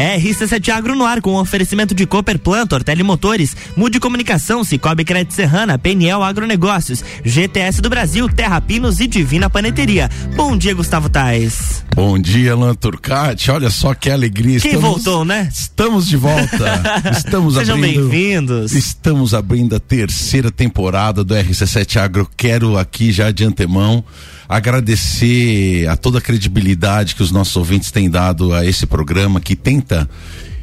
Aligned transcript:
É 0.00 0.18
RC7 0.18 0.70
Agro 0.70 0.96
no 0.96 1.04
ar 1.04 1.20
com 1.20 1.34
oferecimento 1.34 1.94
de 1.94 2.06
Cooper 2.06 2.38
Plant, 2.38 2.72
Ortele 2.72 3.02
Mude 3.76 4.00
Comunicação, 4.00 4.64
Cicobi 4.64 5.04
Crédito 5.04 5.34
Serrana, 5.34 5.78
PNL 5.78 6.22
Agronegócios, 6.22 7.04
GTS 7.22 7.82
do 7.82 7.90
Brasil, 7.90 8.26
Terra 8.26 8.62
Pinos 8.62 8.98
e 8.98 9.06
Divina 9.06 9.50
Paneteria. 9.50 10.08
Bom 10.34 10.56
dia, 10.56 10.72
Gustavo 10.72 11.10
Tais. 11.10 11.84
Bom 12.02 12.18
dia, 12.18 12.52
Alan 12.52 12.74
Turcati. 12.74 13.50
Olha 13.50 13.68
só 13.68 13.92
que 13.92 14.08
alegria. 14.08 14.58
Quem 14.58 14.72
estamos, 14.72 15.04
voltou, 15.04 15.22
né? 15.22 15.50
Estamos 15.52 16.08
de 16.08 16.16
volta. 16.16 16.82
Estamos 17.12 17.56
Sejam 17.56 17.78
bem-vindos. 17.78 18.72
Estamos 18.72 19.34
abrindo 19.34 19.76
a 19.76 19.78
terceira 19.78 20.50
temporada 20.50 21.22
do 21.22 21.34
RC7 21.34 21.98
Agro. 21.98 22.26
Quero 22.38 22.78
aqui 22.78 23.12
já 23.12 23.30
de 23.30 23.44
antemão 23.44 24.02
agradecer 24.48 25.86
a 25.90 25.94
toda 25.94 26.20
a 26.20 26.22
credibilidade 26.22 27.14
que 27.14 27.22
os 27.22 27.30
nossos 27.30 27.54
ouvintes 27.54 27.90
têm 27.90 28.08
dado 28.08 28.54
a 28.54 28.64
esse 28.64 28.86
programa 28.86 29.38
que 29.38 29.54
tenta 29.54 30.08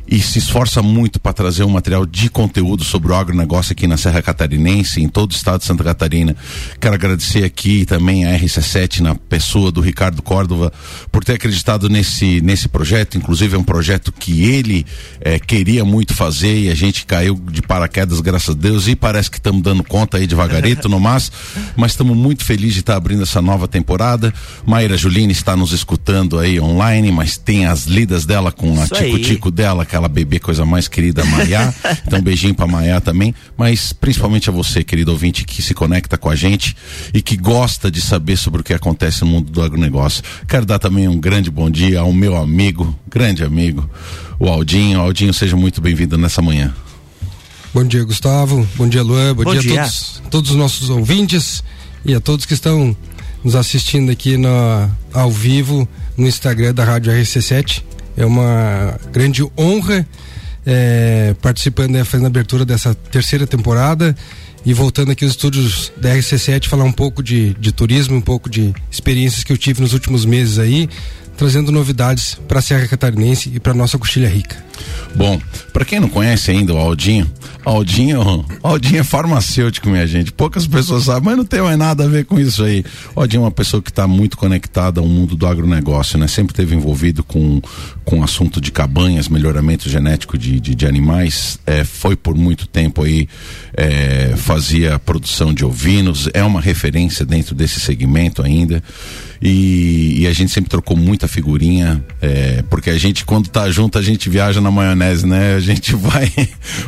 e 0.07 0.21
se 0.21 0.39
esforça 0.39 0.81
muito 0.81 1.20
para 1.20 1.34
trazer 1.34 1.63
um 1.63 1.70
material 1.70 2.05
de 2.05 2.29
conteúdo 2.29 2.84
sobre 2.84 3.11
o 3.11 3.15
agronegócio 3.15 3.73
aqui 3.73 3.88
na 3.88 3.98
Serra 3.98 4.21
Catarinense, 4.21 5.02
em 5.02 5.09
todo 5.09 5.31
o 5.31 5.35
estado 5.35 5.59
de 5.59 5.65
Santa 5.65 5.84
Catarina. 5.84 6.35
Quero 6.79 6.95
agradecer 6.95 7.43
aqui 7.43 7.85
também 7.85 8.25
a 8.25 8.38
RC7, 8.39 9.01
na 9.01 9.15
pessoa 9.15 9.71
do 9.71 9.81
Ricardo 9.81 10.21
Córdova, 10.21 10.71
por 11.12 11.23
ter 11.25 11.34
acreditado 11.34 11.89
nesse, 11.89 12.39
nesse 12.41 12.70
projeto. 12.70 13.17
Inclusive, 13.17 13.55
é 13.55 13.59
um 13.59 13.63
projeto 13.63 14.13
que 14.13 14.45
ele 14.45 14.85
eh, 15.20 15.39
queria 15.39 15.84
muito 15.84 16.13
fazer 16.13 16.57
e 16.57 16.70
a 16.70 16.76
gente 16.76 17.05
caiu 17.05 17.35
de 17.35 17.62
paraquedas, 17.62 18.21
graças 18.21 18.55
a 18.55 18.57
Deus, 18.57 18.87
e 18.87 18.95
parece 18.95 19.29
que 19.29 19.37
estamos 19.37 19.62
dando 19.62 19.84
conta 19.84 20.17
aí 20.17 20.26
devagarito 20.26 20.87
no 20.87 20.99
mas, 20.99 21.31
mas 21.76 21.91
estamos 21.91 22.15
muito 22.15 22.45
felizes 22.45 22.76
de 22.76 22.79
estar 22.79 22.93
tá 22.93 22.98
abrindo 22.98 23.23
essa 23.23 23.41
nova 23.41 23.67
temporada. 23.67 24.34
Maíra 24.65 24.95
Juline 24.95 25.34
está 25.34 25.55
nos 25.55 25.73
escutando 25.73 26.39
aí 26.39 26.59
online, 26.59 27.12
mas 27.12 27.37
tem 27.37 27.65
as 27.65 27.85
lidas 27.85 28.26
dela 28.26 28.51
com 28.51 28.81
a 28.81 28.87
tico-tico 28.87 29.51
dela, 29.51 29.85
que 29.85 29.96
aquela 29.97 30.07
bebê 30.07 30.39
coisa 30.39 30.63
mais 30.65 30.87
querida, 30.87 31.25
Maiá. 31.25 31.73
então, 32.05 32.21
beijinho 32.21 32.53
pra 32.53 32.67
Maiá 32.67 33.01
também. 33.01 33.34
Mas 33.57 33.91
principalmente 33.91 34.49
a 34.49 34.54
você, 34.54 34.84
querido 34.84 35.12
ouvinte, 35.12 35.43
que 35.43 35.62
se 35.62 35.73
conecta 35.73 36.17
com 36.17 36.29
a 36.29 36.35
gente 36.35 36.76
e 37.13 37.21
que 37.21 37.35
gosta 37.35 37.89
de 37.89 37.99
saber 37.99 38.37
sobre 38.37 38.62
o 38.62 38.63
que 38.63 38.73
acontece 38.73 39.21
no 39.21 39.27
mundo 39.27 39.51
do 39.51 39.62
agronegócio. 39.62 40.23
Quero 40.48 40.65
dar 40.65 40.79
também 40.79 41.07
um 41.07 41.20
grande 41.20 41.49
bom 41.49 41.70
dia 41.70 41.99
ao 42.01 42.13
meu 42.13 42.37
amigo, 42.37 42.98
grande 43.09 43.43
amigo, 43.43 43.89
o 44.39 44.48
Aldinho. 44.48 45.01
Aldinho, 45.01 45.34
seja 45.34 45.55
muito 45.57 45.81
bem-vindo 45.81 46.17
nessa 46.17 46.41
manhã. 46.41 46.73
Bom 47.73 47.84
dia, 47.84 48.04
Gustavo. 48.04 48.67
Bom 48.76 48.87
dia, 48.87 49.01
Luan. 49.01 49.34
Bom, 49.34 49.43
bom 49.43 49.51
dia, 49.54 49.61
dia, 49.61 49.82
a 49.82 49.84
todos, 49.84 50.21
todos 50.29 50.51
os 50.51 50.55
nossos 50.55 50.89
ouvintes 50.89 51.63
e 52.05 52.13
a 52.13 52.21
todos 52.21 52.45
que 52.45 52.54
estão 52.54 52.95
nos 53.43 53.55
assistindo 53.55 54.11
aqui 54.11 54.37
no, 54.37 54.49
ao 55.11 55.32
vivo 55.32 55.87
no 56.15 56.27
Instagram 56.27 56.73
da 56.73 56.84
Rádio 56.84 57.11
RC7. 57.11 57.84
É 58.18 58.26
uma 58.26 58.99
grande 59.13 59.43
honra 59.57 60.05
é, 60.65 61.34
participando, 61.41 61.91
né, 61.91 62.04
fazendo 62.04 62.26
a 62.26 62.27
abertura 62.27 62.65
dessa 62.65 62.93
terceira 62.93 63.48
temporada 63.48 64.13
e 64.66 64.73
voltando 64.73 65.12
aqui 65.12 65.23
aos 65.23 65.34
estúdios 65.34 65.94
da 65.96 66.13
RC7 66.13 66.68
falar 66.68 66.84
um 66.84 66.91
pouco 66.91 67.23
de, 67.23 67.53
de 67.53 67.72
turismo, 67.72 68.18
um 68.18 68.22
pouco 68.22 68.50
de 68.50 68.73
experiências 68.91 69.45
que 69.45 69.53
eu 69.53 69.57
tive 69.57 69.81
nos 69.81 69.94
últimos 69.94 70.25
meses 70.25 70.59
aí, 70.59 70.90
trazendo 71.38 71.72
novidades 71.72 72.35
para 72.47 72.59
a 72.59 72.62
Serra 72.62 72.88
Catarinense 72.88 73.52
e 73.53 73.59
para 73.59 73.74
nossa 73.74 73.97
Coxilha 73.97 74.28
Rica. 74.28 74.57
Bom, 75.16 75.40
para 75.72 75.85
quem 75.85 76.00
não 76.00 76.09
conhece 76.09 76.52
ainda 76.52 76.74
o 76.74 76.78
Aldinho, 76.78 77.31
Aldinho, 77.63 78.46
Aldinho 78.63 79.00
é 79.02 79.03
farmacêutico, 79.03 79.90
minha 79.90 80.07
gente. 80.07 80.31
Poucas 80.31 80.66
pessoas 80.66 81.03
sabem, 81.03 81.24
mas 81.24 81.38
não 81.38 81.44
tem 81.44 81.62
mais 81.62 81.78
nada 81.78 82.06
a 82.06 82.07
ver 82.07 82.25
com 82.25 82.40
isso 82.40 82.63
aí. 82.63 82.84
Aldinho 83.16 83.41
é 83.41 83.44
uma 83.44 83.52
pessoa 83.52 83.81
que 83.81 83.90
está 83.90 84.07
muito 84.07 84.38
conectada 84.38 85.02
ao 85.02 85.07
mundo 85.07 85.35
do 85.35 85.46
agronegócio, 85.46 86.18
né? 86.18 86.28
Sempre 86.28 86.53
esteve 86.53 86.75
envolvido 86.75 87.24
com 87.24 87.62
com 88.06 88.24
assunto 88.24 88.62
de 88.62 88.72
cabanhas, 88.72 89.28
melhoramento 89.28 89.90
genético 89.90 90.38
de, 90.38 90.62
de, 90.62 90.74
de 90.74 90.85
animais. 90.85 91.59
É, 91.66 91.84
foi 91.84 92.16
por 92.16 92.35
muito 92.35 92.66
tempo 92.66 93.03
aí 93.03 93.28
é, 93.75 94.34
fazia 94.38 94.97
produção 94.97 95.53
de 95.53 95.66
ovinos. 95.66 96.29
É 96.34 96.41
uma 96.41 96.61
referência 96.61 97.25
dentro 97.25 97.53
desse 97.53 97.81
segmento 97.81 98.41
ainda. 98.41 98.81
E, 99.41 100.21
e, 100.21 100.27
a 100.27 100.33
gente 100.33 100.51
sempre 100.51 100.69
trocou 100.69 100.97
muita 100.97 101.27
figurinha, 101.27 102.03
é, 102.21 102.63
porque 102.69 102.89
a 102.89 102.97
gente, 102.97 103.23
quando 103.23 103.49
tá 103.49 103.69
junto, 103.69 103.97
a 103.97 104.01
gente 104.01 104.29
viaja 104.29 104.59
na 104.59 104.71
maionese, 104.71 105.27
né? 105.27 105.55
A 105.55 105.59
gente 105.59 105.93
vai, 105.95 106.31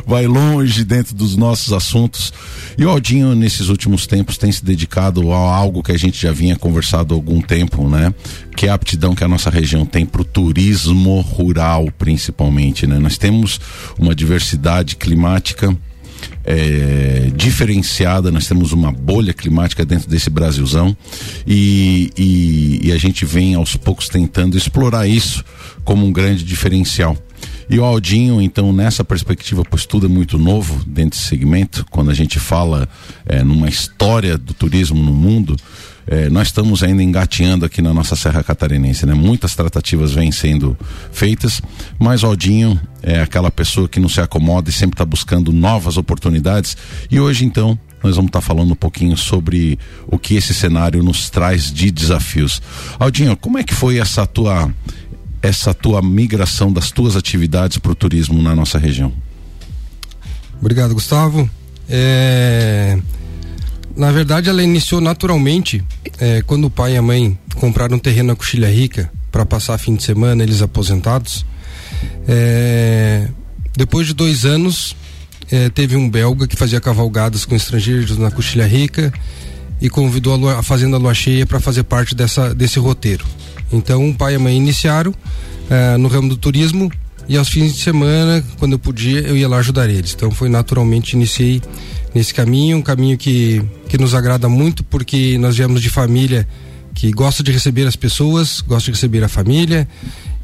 vai 0.06 0.26
longe 0.26 0.84
dentro 0.84 1.14
dos 1.14 1.36
nossos 1.36 1.72
assuntos. 1.72 2.32
E 2.76 2.84
o 2.84 2.90
Aldinho, 2.90 3.34
nesses 3.34 3.68
últimos 3.68 4.06
tempos, 4.06 4.36
tem 4.36 4.50
se 4.50 4.64
dedicado 4.64 5.32
a 5.32 5.36
algo 5.36 5.82
que 5.82 5.92
a 5.92 5.98
gente 5.98 6.20
já 6.20 6.32
vinha 6.32 6.56
conversado 6.56 7.14
há 7.14 7.16
algum 7.16 7.40
tempo, 7.40 7.88
né? 7.88 8.12
Que 8.56 8.66
é 8.66 8.70
a 8.70 8.74
aptidão 8.74 9.14
que 9.14 9.24
a 9.24 9.28
nossa 9.28 9.48
região 9.48 9.86
tem 9.86 10.04
para 10.04 10.22
o 10.22 10.24
turismo 10.24 11.20
rural, 11.20 11.88
principalmente, 11.96 12.86
né? 12.86 12.98
Nós 12.98 13.16
temos 13.16 13.60
uma 13.98 14.14
diversidade 14.14 14.96
climática 14.96 15.76
é, 16.44 17.30
diferenciada, 17.34 18.30
nós 18.30 18.46
temos 18.46 18.72
uma 18.72 18.90
bolha 18.90 19.32
climática 19.32 19.84
dentro 19.84 20.08
desse 20.08 20.30
Brasilzão 20.30 20.96
e, 21.46 22.10
e, 22.16 22.88
e 22.88 22.92
a 22.92 22.98
gente 22.98 23.24
vem 23.24 23.54
aos 23.54 23.76
poucos 23.76 24.08
tentando 24.08 24.56
explorar 24.56 25.06
isso 25.06 25.44
como 25.84 26.06
um 26.06 26.12
grande 26.12 26.44
diferencial. 26.44 27.16
E 27.68 27.78
o 27.78 27.84
Aldinho, 27.84 28.42
então, 28.42 28.72
nessa 28.72 29.04
perspectiva, 29.04 29.62
pois 29.68 29.86
tudo 29.86 30.06
é 30.06 30.08
muito 30.08 30.36
novo 30.36 30.84
dentro 30.84 31.18
desse 31.18 31.28
segmento, 31.28 31.86
quando 31.88 32.10
a 32.10 32.14
gente 32.14 32.40
fala 32.40 32.88
é, 33.24 33.44
numa 33.44 33.68
história 33.68 34.36
do 34.36 34.52
turismo 34.52 35.00
no 35.00 35.12
mundo, 35.12 35.56
é, 36.10 36.28
nós 36.28 36.48
estamos 36.48 36.82
ainda 36.82 37.04
engateando 37.04 37.64
aqui 37.64 37.80
na 37.80 37.94
nossa 37.94 38.16
Serra 38.16 38.42
Catarinense, 38.42 39.06
né? 39.06 39.14
Muitas 39.14 39.54
tratativas 39.54 40.10
vêm 40.10 40.32
sendo 40.32 40.76
feitas, 41.12 41.62
mas 42.00 42.24
Aldinho 42.24 42.78
é 43.00 43.20
aquela 43.20 43.48
pessoa 43.48 43.88
que 43.88 44.00
não 44.00 44.08
se 44.08 44.20
acomoda 44.20 44.68
e 44.68 44.72
sempre 44.72 44.94
está 44.94 45.04
buscando 45.04 45.52
novas 45.52 45.96
oportunidades. 45.96 46.76
E 47.08 47.20
hoje, 47.20 47.44
então, 47.44 47.78
nós 48.02 48.16
vamos 48.16 48.30
estar 48.30 48.40
tá 48.40 48.44
falando 48.44 48.72
um 48.72 48.76
pouquinho 48.76 49.16
sobre 49.16 49.78
o 50.08 50.18
que 50.18 50.34
esse 50.34 50.52
cenário 50.52 51.00
nos 51.00 51.30
traz 51.30 51.72
de 51.72 51.92
desafios. 51.92 52.60
Aldinho, 52.98 53.36
como 53.36 53.56
é 53.56 53.62
que 53.62 53.72
foi 53.72 53.98
essa 53.98 54.26
tua 54.26 54.68
essa 55.40 55.72
tua 55.72 56.02
migração 56.02 56.72
das 56.72 56.90
tuas 56.90 57.14
atividades 57.14 57.78
para 57.78 57.92
o 57.92 57.94
turismo 57.94 58.42
na 58.42 58.54
nossa 58.54 58.78
região? 58.78 59.12
Obrigado, 60.60 60.92
Gustavo. 60.92 61.48
É... 61.88 62.98
Na 63.96 64.10
verdade, 64.12 64.48
ela 64.48 64.62
iniciou 64.62 65.00
naturalmente 65.00 65.82
é, 66.18 66.42
quando 66.42 66.66
o 66.66 66.70
pai 66.70 66.94
e 66.94 66.96
a 66.96 67.02
mãe 67.02 67.38
compraram 67.56 67.96
um 67.96 67.98
terreno 67.98 68.28
na 68.28 68.36
Coxilha 68.36 68.70
Rica 68.70 69.10
para 69.30 69.44
passar 69.44 69.76
fim 69.78 69.94
de 69.94 70.02
semana, 70.02 70.42
eles 70.42 70.62
aposentados. 70.62 71.44
É... 72.26 73.28
Depois 73.76 74.06
de 74.06 74.14
dois 74.14 74.44
anos, 74.44 74.96
é, 75.50 75.68
teve 75.68 75.96
um 75.96 76.08
belga 76.08 76.46
que 76.46 76.56
fazia 76.56 76.80
cavalgadas 76.80 77.44
com 77.44 77.54
estrangeiros 77.54 78.16
na 78.18 78.30
Coxilha 78.30 78.66
Rica 78.66 79.12
e 79.80 79.88
convidou 79.88 80.34
a, 80.34 80.36
Lua, 80.36 80.58
a 80.58 80.62
Fazenda 80.62 80.96
Lua 80.96 81.14
Cheia 81.14 81.46
para 81.46 81.60
fazer 81.60 81.84
parte 81.84 82.14
dessa, 82.14 82.54
desse 82.54 82.78
roteiro. 82.78 83.24
Então, 83.72 84.08
o 84.08 84.14
pai 84.14 84.34
e 84.34 84.36
a 84.36 84.38
mãe 84.38 84.56
iniciaram 84.56 85.12
uh, 85.12 85.98
no 85.98 86.08
ramo 86.08 86.28
do 86.28 86.36
turismo 86.36 86.90
e 87.30 87.36
aos 87.36 87.48
fins 87.48 87.74
de 87.74 87.80
semana, 87.80 88.44
quando 88.58 88.72
eu 88.72 88.78
podia, 88.78 89.20
eu 89.20 89.36
ia 89.36 89.48
lá 89.48 89.58
ajudar 89.58 89.88
eles. 89.88 90.12
Então, 90.12 90.32
foi 90.32 90.48
naturalmente 90.48 91.12
iniciei 91.12 91.62
nesse 92.12 92.34
caminho, 92.34 92.78
um 92.78 92.82
caminho 92.82 93.16
que, 93.16 93.62
que 93.88 93.96
nos 93.96 94.16
agrada 94.16 94.48
muito 94.48 94.82
porque 94.82 95.38
nós 95.38 95.56
viemos 95.56 95.80
de 95.80 95.88
família 95.88 96.44
que 96.92 97.08
gosta 97.12 97.40
de 97.40 97.52
receber 97.52 97.86
as 97.86 97.94
pessoas, 97.94 98.60
gosta 98.60 98.86
de 98.86 98.96
receber 98.96 99.22
a 99.22 99.28
família 99.28 99.86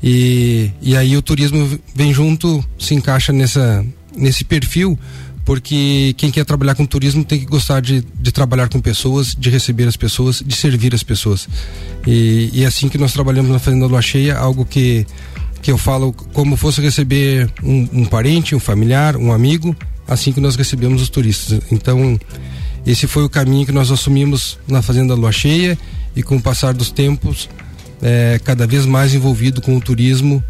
e, 0.00 0.70
e 0.80 0.96
aí 0.96 1.16
o 1.16 1.22
turismo 1.22 1.76
vem 1.92 2.14
junto, 2.14 2.64
se 2.78 2.94
encaixa 2.94 3.32
nessa, 3.32 3.84
nesse 4.16 4.44
perfil 4.44 4.96
porque 5.44 6.14
quem 6.16 6.30
quer 6.30 6.44
trabalhar 6.44 6.76
com 6.76 6.86
turismo 6.86 7.24
tem 7.24 7.40
que 7.40 7.46
gostar 7.46 7.80
de, 7.80 8.04
de 8.14 8.30
trabalhar 8.30 8.68
com 8.68 8.80
pessoas, 8.80 9.34
de 9.36 9.50
receber 9.50 9.88
as 9.88 9.96
pessoas, 9.96 10.40
de 10.44 10.54
servir 10.54 10.94
as 10.94 11.02
pessoas. 11.02 11.48
E, 12.06 12.50
e 12.52 12.62
é 12.62 12.66
assim 12.66 12.88
que 12.88 12.98
nós 12.98 13.12
trabalhamos 13.12 13.50
na 13.50 13.58
Fazenda 13.60 13.86
Lua 13.86 14.02
Cheia, 14.02 14.36
algo 14.36 14.64
que, 14.64 15.06
que 15.66 15.72
eu 15.72 15.76
falo 15.76 16.12
como 16.32 16.56
fosse 16.56 16.80
receber 16.80 17.50
um, 17.60 17.88
um 17.92 18.04
parente, 18.04 18.54
um 18.54 18.60
familiar, 18.60 19.16
um 19.16 19.32
amigo, 19.32 19.74
assim 20.06 20.30
que 20.30 20.40
nós 20.40 20.54
recebemos 20.54 21.02
os 21.02 21.08
turistas. 21.08 21.60
Então, 21.72 22.16
esse 22.86 23.08
foi 23.08 23.24
o 23.24 23.28
caminho 23.28 23.66
que 23.66 23.72
nós 23.72 23.90
assumimos 23.90 24.60
na 24.68 24.80
Fazenda 24.80 25.12
Lua 25.16 25.32
Cheia 25.32 25.76
e 26.14 26.22
com 26.22 26.36
o 26.36 26.40
passar 26.40 26.72
dos 26.72 26.92
tempos, 26.92 27.48
é, 28.00 28.40
cada 28.44 28.64
vez 28.64 28.86
mais 28.86 29.12
envolvido 29.12 29.60
com 29.60 29.76
o 29.76 29.80
turismo 29.80 30.40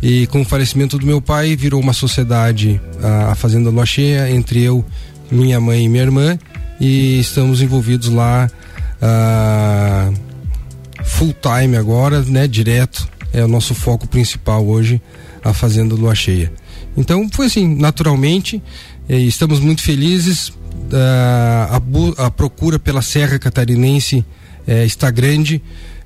e 0.00 0.28
com 0.28 0.42
o 0.42 0.44
falecimento 0.44 0.96
do 0.96 1.04
meu 1.04 1.20
pai, 1.20 1.56
virou 1.56 1.80
uma 1.80 1.92
sociedade, 1.92 2.80
a, 3.02 3.32
a 3.32 3.34
Fazenda 3.34 3.68
Lua 3.68 3.84
Cheia, 3.84 4.30
entre 4.30 4.62
eu, 4.62 4.84
minha 5.28 5.60
mãe 5.60 5.86
e 5.86 5.88
minha 5.88 6.04
irmã, 6.04 6.38
e 6.78 7.18
estamos 7.18 7.60
envolvidos 7.60 8.10
lá 8.10 8.48
uh, 9.02 10.14
full 11.02 11.34
time 11.42 11.76
agora, 11.76 12.22
né? 12.22 12.46
Direto. 12.46 13.10
É 13.32 13.44
o 13.44 13.48
nosso 13.48 13.74
foco 13.74 14.06
principal 14.06 14.66
hoje, 14.66 15.00
a 15.42 15.52
Fazenda 15.52 15.94
Lua 15.94 16.14
Cheia. 16.14 16.52
Então 16.96 17.28
foi 17.32 17.46
assim, 17.46 17.74
naturalmente, 17.74 18.62
estamos 19.08 19.60
muito 19.60 19.82
felizes. 19.82 20.48
Uh, 20.48 22.16
a, 22.18 22.26
a, 22.26 22.30
procura 22.30 22.78
pela 22.78 23.00
Serra 23.00 23.38
Catarinense 23.38 24.24
uh, 24.68 24.84
está 24.84 25.10
grande 25.10 25.62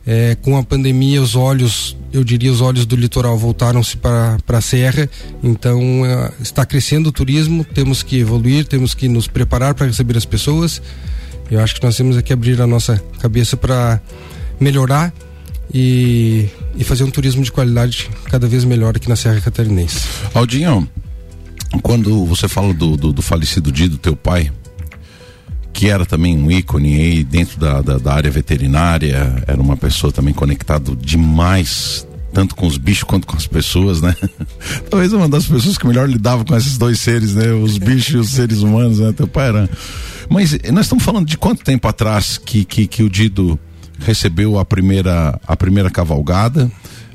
É, 0.08 0.37
com 0.40 0.56
a 0.56 0.62
pandemia, 0.62 1.20
os 1.20 1.34
olhos, 1.34 1.96
eu 2.12 2.23
diria, 2.23 2.52
os 2.52 2.61
olhos 2.61 2.87
do 2.87 2.94
litoral 2.94 3.37
voltaram-se 3.37 3.96
para 3.96 4.38
a 4.46 4.61
serra. 4.61 5.11
Então, 5.43 6.06
é, 6.06 6.31
está 6.40 6.64
crescendo 6.64 7.08
o 7.08 7.12
turismo. 7.12 7.64
Temos 7.64 8.05
que 8.05 8.20
evoluir, 8.20 8.67
temos 8.67 8.94
que 8.94 9.08
nos 9.08 9.26
preparar 9.26 9.75
para 9.75 9.87
receber 9.87 10.17
as 10.17 10.25
pessoas. 10.25 10.81
Eu 11.50 11.58
acho 11.58 11.75
que 11.75 11.82
nós 11.82 11.96
temos 11.96 12.20
que 12.23 12.32
abrir 12.32 12.62
a 12.62 12.69
nossa 12.69 13.02
cabeça 13.20 13.56
para 13.56 14.00
melhorar 14.61 15.12
e, 15.72 16.48
e 16.76 16.84
fazer 16.84 17.04
um 17.04 17.10
turismo 17.10 17.42
de 17.42 17.52
qualidade 17.52 18.08
cada 18.26 18.46
vez 18.46 18.64
melhor 18.64 18.96
aqui 18.96 19.08
na 19.08 19.16
Serra 19.16 19.40
Catarinense. 19.40 20.06
Aldinho, 20.34 20.88
quando 21.82 22.24
você 22.24 22.48
fala 22.48 22.72
do, 22.72 22.96
do, 22.96 23.12
do 23.12 23.22
falecido 23.22 23.72
Dido, 23.72 23.98
teu 23.98 24.16
pai, 24.16 24.50
que 25.72 25.90
era 25.90 26.06
também 26.06 26.38
um 26.38 26.50
ícone 26.50 26.94
aí 26.94 27.24
dentro 27.24 27.58
da, 27.58 27.82
da, 27.82 27.98
da, 27.98 28.14
área 28.14 28.30
veterinária, 28.30 29.42
era 29.46 29.60
uma 29.60 29.76
pessoa 29.76 30.12
também 30.12 30.32
conectado 30.32 30.96
demais, 30.96 32.06
tanto 32.32 32.54
com 32.54 32.66
os 32.66 32.78
bichos 32.78 33.04
quanto 33.04 33.26
com 33.26 33.36
as 33.36 33.46
pessoas, 33.46 34.00
né? 34.00 34.16
Talvez 34.88 35.12
uma 35.12 35.28
das 35.28 35.46
pessoas 35.46 35.76
que 35.76 35.86
melhor 35.86 36.08
lidava 36.08 36.44
com 36.44 36.56
esses 36.56 36.78
dois 36.78 36.98
seres, 37.00 37.34
né? 37.34 37.52
Os 37.52 37.76
bichos 37.76 38.14
e 38.14 38.16
os 38.16 38.30
seres 38.30 38.60
humanos, 38.60 39.00
né? 39.00 39.12
Teu 39.12 39.28
pai 39.28 39.48
era. 39.48 39.70
Mas 40.30 40.58
nós 40.72 40.86
estamos 40.86 41.04
falando 41.04 41.26
de 41.26 41.36
quanto 41.36 41.62
tempo 41.62 41.86
atrás 41.86 42.38
que, 42.38 42.64
que, 42.64 42.86
que 42.86 43.02
o 43.02 43.10
Dido 43.10 43.58
recebeu 43.98 44.58
a 44.58 44.64
primeira, 44.64 45.38
a 45.46 45.56
primeira 45.56 45.90
cavalgada? 45.90 46.70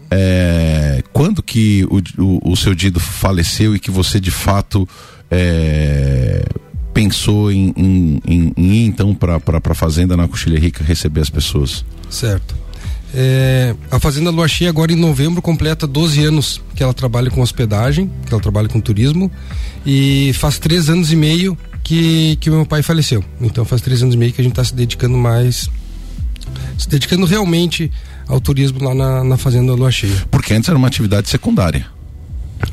É, 0.10 1.04
quando 1.13 1.42
que 1.42 1.86
o, 1.86 2.01
o, 2.22 2.51
o, 2.51 2.57
seu 2.57 2.75
Dido 2.75 3.00
faleceu 3.00 3.74
e 3.74 3.80
que 3.80 3.89
você 3.89 4.19
de 4.19 4.31
fato 4.31 4.88
é, 5.30 6.44
pensou 6.94 7.50
em, 7.50 7.74
em, 7.78 8.22
em, 8.28 8.54
em 8.57 8.74
ir 8.74 8.86
então 8.86 9.16
para 9.16 9.38
a 9.38 9.74
fazenda 9.74 10.18
na 10.18 10.28
Coxilha 10.28 10.60
Rica 10.60 10.83
receber 10.83 11.22
as 11.22 11.30
pessoas? 11.30 11.86
Certo. 12.10 12.62
É, 13.13 13.75
a 13.89 14.00
Fazenda 14.00 14.30
Lua 14.30 14.48
Cheia 14.48 14.69
agora 14.69 14.92
em 14.92 14.95
novembro 14.95 15.42
completa 15.42 15.86
12 15.86 16.24
anos 16.24 16.62
que 16.74 16.81
ela 16.81 16.94
trabalha 16.94 17.30
com 17.30 17.42
hospedagem, 17.42 18.10
que 18.25 18.34
ela 18.34 18.42
trabalha 18.42 18.69
com 18.69 18.80
turismo 18.80 19.30
e 19.86 20.31
faz 20.34 20.57
três 20.57 20.89
anos 20.89 21.12
e 21.12 21.16
meio 21.16 21.57
que, 21.84 22.38
que 22.38 22.50
meu 22.50 22.66
pai 22.66 22.81
faleceu. 22.81 23.24
Então 23.42 23.66
faz 23.66 23.81
três 23.81 24.01
anos 24.01 24.16
e 24.16 24.18
meio 24.18 24.31
que 24.31 24.39
a 24.39 24.44
gente 24.44 24.54
está 24.54 24.63
se 24.63 24.74
dedicando 24.74 25.18
mais, 25.18 25.69
se 26.78 26.90
dedicando 26.90 27.26
realmente 27.26 27.92
ao 28.28 28.40
turismo 28.40 28.84
lá 28.84 28.94
na, 28.94 29.24
na 29.24 29.38
Fazenda 29.38 29.74
Lua 29.74 29.92
Cheia. 29.92 30.26
Porque 30.30 30.54
antes 30.54 30.70
era 30.70 30.78
uma 30.78 30.88
atividade 30.88 31.30
secundária. 31.30 31.86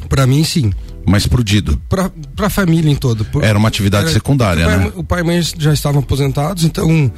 Para 0.08 0.26
mim 0.26 0.44
sim. 0.44 0.72
Mas 1.06 1.26
pro 1.26 1.42
Dido? 1.42 1.80
Pra, 1.88 2.10
pra 2.36 2.50
família 2.50 2.90
em 2.90 2.94
todo. 2.94 3.24
Por, 3.24 3.42
era 3.42 3.58
uma 3.58 3.68
atividade 3.68 4.04
era, 4.04 4.12
secundária, 4.12 4.64
o 4.64 4.68
pai, 4.68 4.78
né? 4.78 4.92
O 4.96 5.04
pai 5.04 5.20
e 5.20 5.24
mãe 5.24 5.42
já 5.58 5.72
estavam 5.72 6.00
aposentados, 6.00 6.64
então 6.64 7.10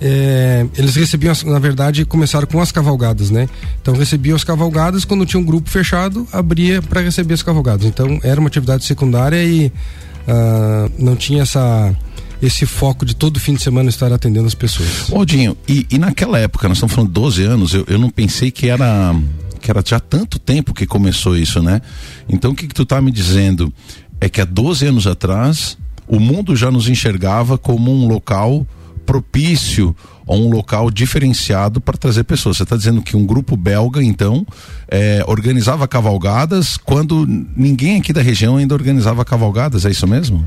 é, 0.00 0.66
eles 0.76 0.94
recebiam, 0.94 1.34
na 1.46 1.58
verdade, 1.58 2.04
começaram 2.04 2.46
com 2.46 2.60
as 2.60 2.70
cavalgadas, 2.70 3.30
né? 3.30 3.48
Então 3.80 3.94
recebiam 3.94 4.36
as 4.36 4.44
cavalgadas, 4.44 5.04
quando 5.04 5.24
tinha 5.24 5.40
um 5.40 5.44
grupo 5.44 5.70
fechado, 5.70 6.28
abria 6.30 6.82
para 6.82 7.00
receber 7.00 7.34
as 7.34 7.42
cavalgadas. 7.42 7.86
Então 7.86 8.20
era 8.22 8.38
uma 8.38 8.48
atividade 8.48 8.84
secundária 8.84 9.42
e 9.42 9.66
uh, 9.66 10.92
não 10.98 11.16
tinha 11.16 11.42
essa 11.42 11.94
esse 12.42 12.66
foco 12.66 13.04
de 13.04 13.14
todo 13.14 13.40
fim 13.40 13.54
de 13.54 13.62
semana 13.62 13.88
estar 13.88 14.12
atendendo 14.12 14.46
as 14.46 14.54
pessoas. 14.54 15.10
Odinho, 15.10 15.56
e, 15.68 15.86
e 15.90 15.98
naquela 15.98 16.38
época, 16.38 16.68
nós 16.68 16.76
estamos 16.76 16.94
falando 16.94 17.08
de 17.08 17.14
12 17.14 17.42
anos, 17.42 17.74
eu, 17.74 17.84
eu 17.88 17.98
não 17.98 18.10
pensei 18.10 18.50
que 18.50 18.68
era 18.68 19.14
que 19.60 19.70
era 19.70 19.82
já 19.84 19.98
tanto 19.98 20.38
tempo 20.38 20.72
que 20.72 20.86
começou 20.86 21.36
isso, 21.36 21.60
né? 21.60 21.82
Então 22.28 22.52
o 22.52 22.54
que, 22.54 22.68
que 22.68 22.74
tu 22.74 22.86
tá 22.86 23.02
me 23.02 23.10
dizendo 23.10 23.72
é 24.20 24.28
que 24.28 24.40
há 24.40 24.44
12 24.44 24.86
anos 24.86 25.06
atrás 25.06 25.76
o 26.06 26.20
mundo 26.20 26.54
já 26.56 26.70
nos 26.70 26.88
enxergava 26.88 27.58
como 27.58 27.92
um 27.92 28.06
local 28.06 28.66
propício 29.04 29.96
ou 30.26 30.46
um 30.46 30.50
local 30.50 30.90
diferenciado 30.90 31.80
para 31.80 31.96
trazer 31.96 32.24
pessoas. 32.24 32.58
Você 32.58 32.62
está 32.62 32.76
dizendo 32.76 33.00
que 33.02 33.16
um 33.16 33.24
grupo 33.24 33.56
belga, 33.56 34.02
então, 34.02 34.46
é, 34.86 35.24
organizava 35.26 35.88
cavalgadas 35.88 36.76
quando 36.76 37.26
ninguém 37.56 37.96
aqui 37.96 38.12
da 38.12 38.20
região 38.20 38.58
ainda 38.58 38.74
organizava 38.74 39.24
cavalgadas, 39.24 39.86
é 39.86 39.90
isso 39.90 40.06
mesmo? 40.06 40.46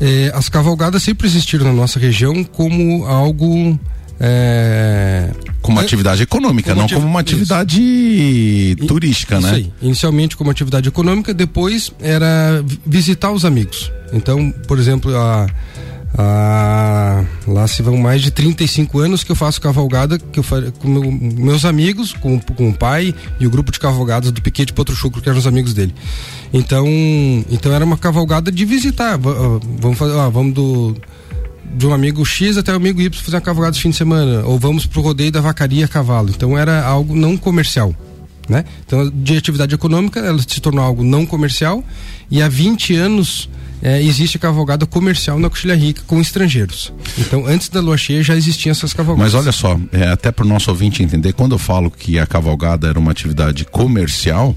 É, 0.00 0.30
as 0.34 0.48
cavalgadas 0.48 1.02
sempre 1.02 1.26
existiram 1.26 1.66
na 1.66 1.72
nossa 1.72 1.98
região 1.98 2.44
como 2.44 3.06
algo 3.06 3.78
é... 4.18 5.30
Como 5.60 5.80
atividade 5.80 6.22
econômica, 6.22 6.70
como 6.70 6.82
não 6.82 6.88
como 6.88 7.06
uma 7.06 7.20
atividade 7.20 7.82
isso. 7.82 8.86
turística, 8.86 9.38
isso 9.38 9.46
né? 9.46 9.54
Aí. 9.54 9.72
Inicialmente 9.82 10.36
como 10.36 10.50
atividade 10.50 10.88
econômica, 10.88 11.34
depois 11.34 11.92
era 12.00 12.64
visitar 12.84 13.32
os 13.32 13.44
amigos. 13.44 13.90
Então, 14.12 14.52
por 14.68 14.78
exemplo, 14.78 15.14
a, 15.16 15.46
a, 16.14 17.24
lá 17.46 17.66
se 17.66 17.82
vão 17.82 17.96
mais 17.96 18.22
de 18.22 18.30
35 18.30 18.98
anos 18.98 19.24
que 19.24 19.32
eu 19.32 19.36
faço 19.36 19.60
cavalgada 19.60 20.18
que 20.18 20.38
eu 20.38 20.44
com 20.78 20.88
meu, 20.88 21.12
meus 21.12 21.64
amigos, 21.64 22.12
com, 22.12 22.38
com 22.38 22.70
o 22.70 22.74
pai 22.74 23.14
e 23.38 23.46
o 23.46 23.50
grupo 23.50 23.70
de 23.72 23.78
cavalgadas 23.78 24.30
do 24.30 24.40
Piquete 24.40 24.72
Potruchucro, 24.72 25.20
que 25.20 25.28
eram 25.28 25.38
os 25.38 25.46
amigos 25.46 25.74
dele. 25.74 25.94
Então, 26.52 26.86
então 27.50 27.72
era 27.72 27.84
uma 27.84 27.96
cavalgada 27.96 28.50
de 28.50 28.64
visitar. 28.64 29.18
Vamos 29.18 29.98
fazer, 29.98 30.14
vamos 30.30 30.54
do 30.54 30.96
de 31.74 31.86
um 31.86 31.92
amigo 31.92 32.24
X 32.24 32.56
até 32.56 32.72
o 32.72 32.76
amigo 32.76 33.00
Y 33.02 33.22
fazer 33.22 33.36
uma 33.36 33.42
cavalgada 33.42 33.74
de 33.74 33.82
fim 33.82 33.90
de 33.90 33.96
semana, 33.96 34.44
ou 34.44 34.58
vamos 34.58 34.86
pro 34.86 35.02
rodeio 35.02 35.30
da 35.30 35.40
vacaria 35.40 35.84
a 35.84 35.88
cavalo. 35.88 36.30
Então 36.30 36.56
era 36.56 36.82
algo 36.84 37.14
não 37.14 37.36
comercial. 37.36 37.94
Né? 38.48 38.64
Então, 38.86 39.10
de 39.10 39.36
atividade 39.36 39.74
econômica, 39.74 40.20
ela 40.20 40.38
se 40.38 40.60
tornou 40.60 40.82
algo 40.82 41.02
não 41.02 41.26
comercial 41.26 41.82
e 42.30 42.40
há 42.40 42.48
20 42.48 42.94
anos 42.94 43.48
é, 43.82 44.02
existe 44.02 44.38
cavalgada 44.38 44.86
comercial 44.86 45.38
na 45.38 45.48
Coxilha 45.48 45.74
Rica 45.74 46.02
com 46.06 46.20
estrangeiros. 46.20 46.92
Então, 47.18 47.46
antes 47.46 47.68
da 47.68 47.80
lua 47.80 47.96
cheia 47.96 48.22
já 48.22 48.36
existiam 48.36 48.72
essas 48.72 48.92
cavalgadas. 48.92 49.32
Mas 49.32 49.42
olha 49.42 49.52
só, 49.52 49.78
é, 49.92 50.08
até 50.08 50.30
para 50.30 50.44
o 50.44 50.48
nosso 50.48 50.70
ouvinte 50.70 51.02
entender, 51.02 51.32
quando 51.32 51.52
eu 51.52 51.58
falo 51.58 51.90
que 51.90 52.18
a 52.18 52.26
cavalgada 52.26 52.88
era 52.88 52.98
uma 52.98 53.10
atividade 53.10 53.64
comercial, 53.64 54.56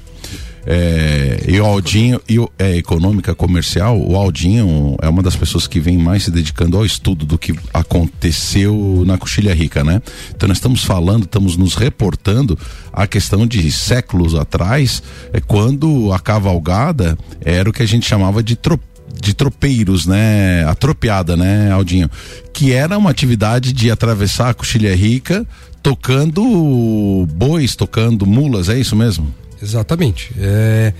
é, 0.65 1.45
e 1.47 1.59
o 1.59 1.65
Aldinho, 1.65 2.21
e 2.27 2.37
o, 2.37 2.49
é, 2.59 2.75
econômica 2.77 3.33
comercial, 3.33 3.99
o 3.99 4.15
Aldinho 4.15 4.95
é 5.01 5.09
uma 5.09 5.23
das 5.23 5.35
pessoas 5.35 5.65
que 5.65 5.79
vem 5.79 5.97
mais 5.97 6.23
se 6.23 6.31
dedicando 6.31 6.77
ao 6.77 6.85
estudo 6.85 7.25
do 7.25 7.37
que 7.37 7.55
aconteceu 7.73 9.03
na 9.05 9.17
Coxilha 9.17 9.53
Rica, 9.53 9.83
né? 9.83 10.01
Então 10.35 10.47
nós 10.47 10.57
estamos 10.57 10.83
falando, 10.83 11.23
estamos 11.23 11.57
nos 11.57 11.75
reportando 11.75 12.57
a 12.91 13.07
questão 13.07 13.47
de 13.47 13.71
séculos 13.71 14.35
atrás, 14.35 15.01
é 15.33 15.39
quando 15.39 16.11
a 16.13 16.19
cavalgada 16.19 17.17
era 17.41 17.69
o 17.69 17.73
que 17.73 17.81
a 17.81 17.87
gente 17.87 18.05
chamava 18.05 18.43
de 18.43 18.55
tropeiro 18.55 18.88
de 19.21 19.33
tropeiros, 19.33 20.05
né? 20.05 20.63
Atropiada, 20.65 21.35
né, 21.35 21.71
Aldinho? 21.71 22.09
Que 22.53 22.73
era 22.73 22.97
uma 22.97 23.09
atividade 23.09 23.73
de 23.73 23.89
atravessar 23.89 24.49
a 24.49 24.53
Coxilha 24.53 24.95
Rica 24.95 25.45
tocando 25.81 27.27
bois, 27.33 27.75
tocando 27.75 28.25
mulas, 28.25 28.69
é 28.69 28.77
isso 28.77 28.95
mesmo? 28.95 29.33
Exatamente. 29.61 30.31
É, 30.37 30.93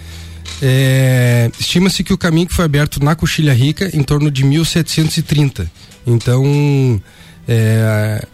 é, 0.62 1.52
Estima-se 1.60 2.04
que 2.04 2.14
o 2.14 2.18
caminho 2.18 2.48
que 2.48 2.54
foi 2.54 2.66
aberto 2.66 3.04
na 3.04 3.16
Coxilha 3.16 3.54
Rica 3.54 3.90
em 3.96 4.04
torno 4.04 4.32
de 4.32 4.44
1730. 4.44 5.70
Então, 6.06 7.02
é, 7.48 8.26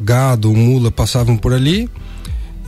gado, 0.00 0.52
mula 0.52 0.90
passavam 0.90 1.36
por 1.36 1.52
ali. 1.52 1.88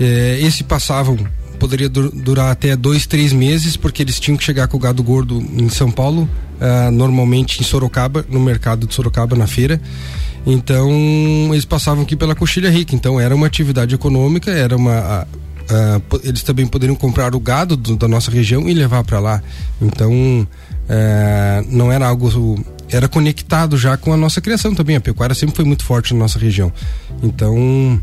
É, 0.00 0.38
esse 0.40 0.64
passavam 0.64 1.18
poderia 1.62 1.88
durar 1.88 2.50
até 2.50 2.74
dois, 2.74 3.06
três 3.06 3.32
meses, 3.32 3.76
porque 3.76 4.02
eles 4.02 4.18
tinham 4.18 4.36
que 4.36 4.42
chegar 4.42 4.66
com 4.66 4.76
o 4.76 4.80
gado 4.80 5.00
gordo 5.00 5.38
em 5.38 5.68
São 5.68 5.92
Paulo, 5.92 6.28
uh, 6.60 6.90
normalmente 6.90 7.60
em 7.60 7.64
Sorocaba, 7.64 8.26
no 8.28 8.40
mercado 8.40 8.84
de 8.84 8.92
Sorocaba, 8.92 9.36
na 9.36 9.46
feira. 9.46 9.80
Então, 10.44 10.90
eles 11.52 11.64
passavam 11.64 12.02
aqui 12.02 12.16
pela 12.16 12.34
Coxilha 12.34 12.68
Rica. 12.68 12.96
Então, 12.96 13.20
era 13.20 13.32
uma 13.32 13.46
atividade 13.46 13.94
econômica, 13.94 14.50
era 14.50 14.76
uma. 14.76 15.24
Uh, 15.62 16.20
eles 16.24 16.42
também 16.42 16.66
poderiam 16.66 16.96
comprar 16.96 17.32
o 17.32 17.38
gado 17.38 17.76
do, 17.76 17.96
da 17.96 18.08
nossa 18.08 18.28
região 18.28 18.68
e 18.68 18.74
levar 18.74 19.04
para 19.04 19.20
lá. 19.20 19.40
Então, 19.80 20.12
uh, 20.12 21.66
não 21.68 21.92
era 21.92 22.08
algo. 22.08 22.60
Era 22.90 23.06
conectado 23.06 23.78
já 23.78 23.96
com 23.96 24.12
a 24.12 24.16
nossa 24.16 24.40
criação 24.40 24.74
também. 24.74 24.96
A 24.96 25.00
pecuária 25.00 25.34
sempre 25.34 25.54
foi 25.54 25.64
muito 25.64 25.84
forte 25.84 26.12
na 26.12 26.18
nossa 26.18 26.40
região. 26.40 26.72
Então, 27.22 28.02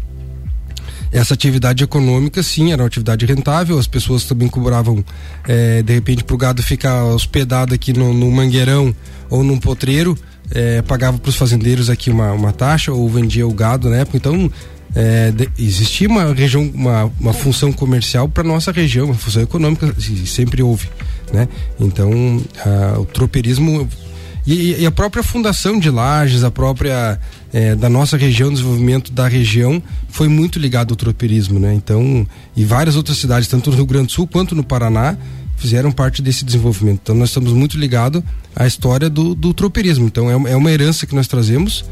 essa 1.12 1.34
atividade 1.34 1.84
econômica, 1.84 2.42
sim, 2.44 2.72
era 2.72 2.82
uma 2.82 2.88
atividade 2.88 3.26
rentável. 3.26 3.80
As 3.80 3.88
pessoas 3.88 4.24
também 4.24 4.48
cobravam, 4.48 5.04
é, 5.48 5.82
de 5.82 5.94
repente, 5.94 6.24
para 6.24 6.36
o 6.36 6.38
gado 6.38 6.62
ficar 6.62 7.06
hospedado 7.06 7.74
aqui 7.74 7.94
no, 7.94 8.14
no 8.14 8.30
mangueirão 8.32 8.94
ou 9.30 9.44
num 9.44 9.58
potreiro. 9.58 10.18
É, 10.52 10.82
pagava 10.82 11.18
para 11.18 11.30
os 11.30 11.36
fazendeiros 11.36 11.90
aqui 11.90 12.10
uma, 12.10 12.32
uma 12.32 12.52
taxa 12.52 12.92
ou 12.92 13.08
vendia 13.08 13.48
o 13.48 13.54
gado 13.54 13.90
na 13.90 13.98
época. 13.98 14.18
Então, 14.18 14.52
é, 14.96 15.32
de, 15.32 15.50
existia 15.58 16.08
uma 16.08 16.34
região, 16.34 16.70
uma, 16.74 17.12
uma 17.20 17.34
função 17.34 17.72
comercial 17.72 18.28
para 18.28 18.44
nossa 18.44 18.72
região, 18.72 19.06
uma 19.06 19.16
função 19.16 19.44
econômica 19.44 19.94
sempre 20.26 20.64
houve, 20.64 20.90
né? 21.32 21.48
Então 21.80 22.42
a, 22.66 23.00
o 23.00 23.06
tropeirismo 23.06 23.88
e, 24.48 24.82
e, 24.82 24.86
a 24.86 24.92
própria 24.92 25.22
fundação 25.22 25.78
de 25.80 25.92
Lages, 25.92 26.44
a 26.44 26.50
própria 26.50 27.20
é, 27.54 27.76
da 27.76 27.90
nossa 27.90 28.18
região, 28.18 28.52
desenvolvimento 28.52 29.12
da 29.12 29.28
região 29.28 29.82
foi 30.10 30.28
muito 30.28 30.60
ligado 30.60 30.92
ao 30.92 30.96
tropeirismo, 30.96 31.60
né? 31.60 31.74
Então 31.74 32.28
e 32.56 32.64
várias 32.64 32.96
outras 32.96 33.18
cidades, 33.18 33.48
tanto 33.48 33.70
no 33.70 33.76
Rio 33.76 33.86
Grande 33.86 34.08
do 34.08 34.12
Sul 34.12 34.28
quanto 34.28 34.56
no 34.56 34.64
Paraná, 34.64 35.18
fizeram 35.58 35.92
parte 35.92 36.22
desse 36.22 36.46
desenvolvimento. 36.46 37.02
Então 37.04 37.16
nós 37.16 37.30
estamos 37.30 37.52
muito 37.52 37.78
ligados 37.78 38.24
à 38.56 38.66
história 38.66 39.10
do, 39.10 39.36
do 39.36 39.54
tropeirismo. 39.54 40.06
Então 40.06 40.30
é, 40.30 40.52
é 40.52 40.56
uma 40.56 40.72
herança 40.72 41.06
que 41.06 41.16
nós 41.16 41.28
trazemos 41.28 41.86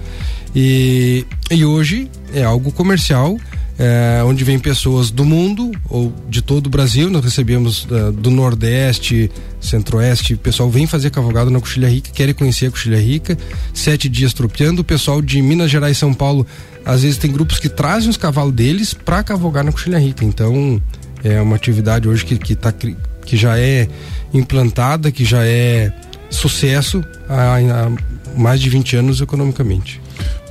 e, 0.56 1.26
e 1.52 1.66
hoje 1.66 2.10
é 2.34 2.44
algo 2.44 2.72
comercial 2.72 3.38
é, 3.80 4.24
onde 4.24 4.44
vem 4.44 4.58
pessoas 4.58 5.12
do 5.12 5.24
mundo 5.24 5.72
ou 5.90 6.12
de 6.28 6.42
todo 6.42 6.68
o 6.68 6.70
Brasil. 6.70 7.10
Nós 7.10 7.24
recebemos 7.24 7.86
uh, 7.86 8.12
do 8.12 8.32
Nordeste, 8.32 9.30
Centro-Oeste, 9.62 10.34
o 10.34 10.38
pessoal 10.38 10.70
vem 10.70 10.88
fazer 10.88 11.12
cavalgada 11.12 11.52
na 11.52 11.60
Coxilha 11.60 11.88
Rica, 11.88 12.10
querem 12.12 12.34
conhecer 12.34 12.68
a 12.68 12.72
Coxilha 12.72 13.00
Rica, 13.00 13.38
sete 13.74 14.10
dias 14.10 14.34
tropeando. 14.34 14.82
O 14.82 14.86
pessoal 14.86 15.22
de 15.22 15.42
Minas 15.42 15.70
Gerais 15.70 15.98
e 15.98 16.00
São 16.00 16.14
Paulo, 16.14 16.46
às 16.84 17.04
vezes 17.04 17.18
tem 17.18 17.32
grupos 17.32 17.60
que 17.60 17.70
trazem 17.70 18.10
os 18.10 18.18
cavalos 18.18 18.54
deles 18.54 18.94
para 18.94 19.22
cavalgar 19.22 19.64
na 19.64 19.72
Coxilha 19.72 20.00
Rica. 20.00 20.26
Então 20.26 20.82
é 21.24 21.40
uma 21.40 21.56
atividade 21.56 22.08
hoje 22.08 22.26
que, 22.26 22.38
que, 22.38 22.56
tá, 22.56 22.72
que 22.72 23.38
já 23.38 23.60
é 23.60 23.88
implantada, 24.34 25.12
que 25.12 25.24
já 25.24 25.46
é 25.46 25.92
sucesso 26.30 27.04
há, 27.30 27.58
há 27.58 28.38
mais 28.40 28.60
de 28.60 28.70
20 28.70 28.96
anos 28.98 29.22
economicamente. 29.22 30.02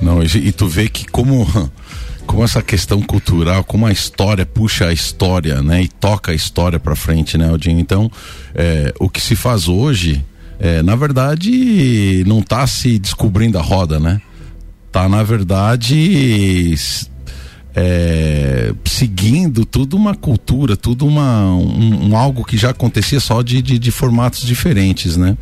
Não, 0.01 0.21
e, 0.21 0.27
e 0.27 0.51
tu 0.51 0.67
vê 0.67 0.87
que 0.87 1.05
como 1.05 1.45
como 2.27 2.43
essa 2.43 2.61
questão 2.61 3.01
cultural, 3.01 3.63
como 3.63 3.85
a 3.87 3.91
história 3.91 4.45
puxa 4.45 4.87
a 4.87 4.93
história, 4.93 5.61
né, 5.63 5.81
e 5.83 5.87
toca 5.87 6.31
a 6.31 6.35
história 6.35 6.79
para 6.79 6.95
frente, 6.95 7.37
né, 7.37 7.51
Odinho? 7.51 7.79
Então, 7.79 8.11
é, 8.53 8.93
o 8.99 9.09
que 9.09 9.21
se 9.21 9.35
faz 9.35 9.67
hoje, 9.67 10.23
é, 10.59 10.83
na 10.83 10.95
verdade, 10.95 12.23
não 12.27 12.39
está 12.39 12.67
se 12.67 12.99
descobrindo 12.99 13.57
a 13.57 13.61
roda, 13.61 13.99
né? 13.99 14.21
Tá 14.91 15.07
na 15.07 15.23
verdade 15.23 16.75
é, 17.79 18.73
seguindo 18.85 19.63
tudo 19.63 19.95
uma 19.95 20.15
cultura, 20.15 20.75
tudo 20.75 21.05
uma, 21.05 21.45
um, 21.45 22.09
um, 22.09 22.17
algo 22.17 22.43
que 22.43 22.57
já 22.57 22.71
acontecia 22.71 23.19
só 23.19 23.43
de, 23.43 23.61
de, 23.61 23.77
de, 23.77 23.91
formatos 23.91 24.41
diferentes, 24.41 25.15
né? 25.15 25.37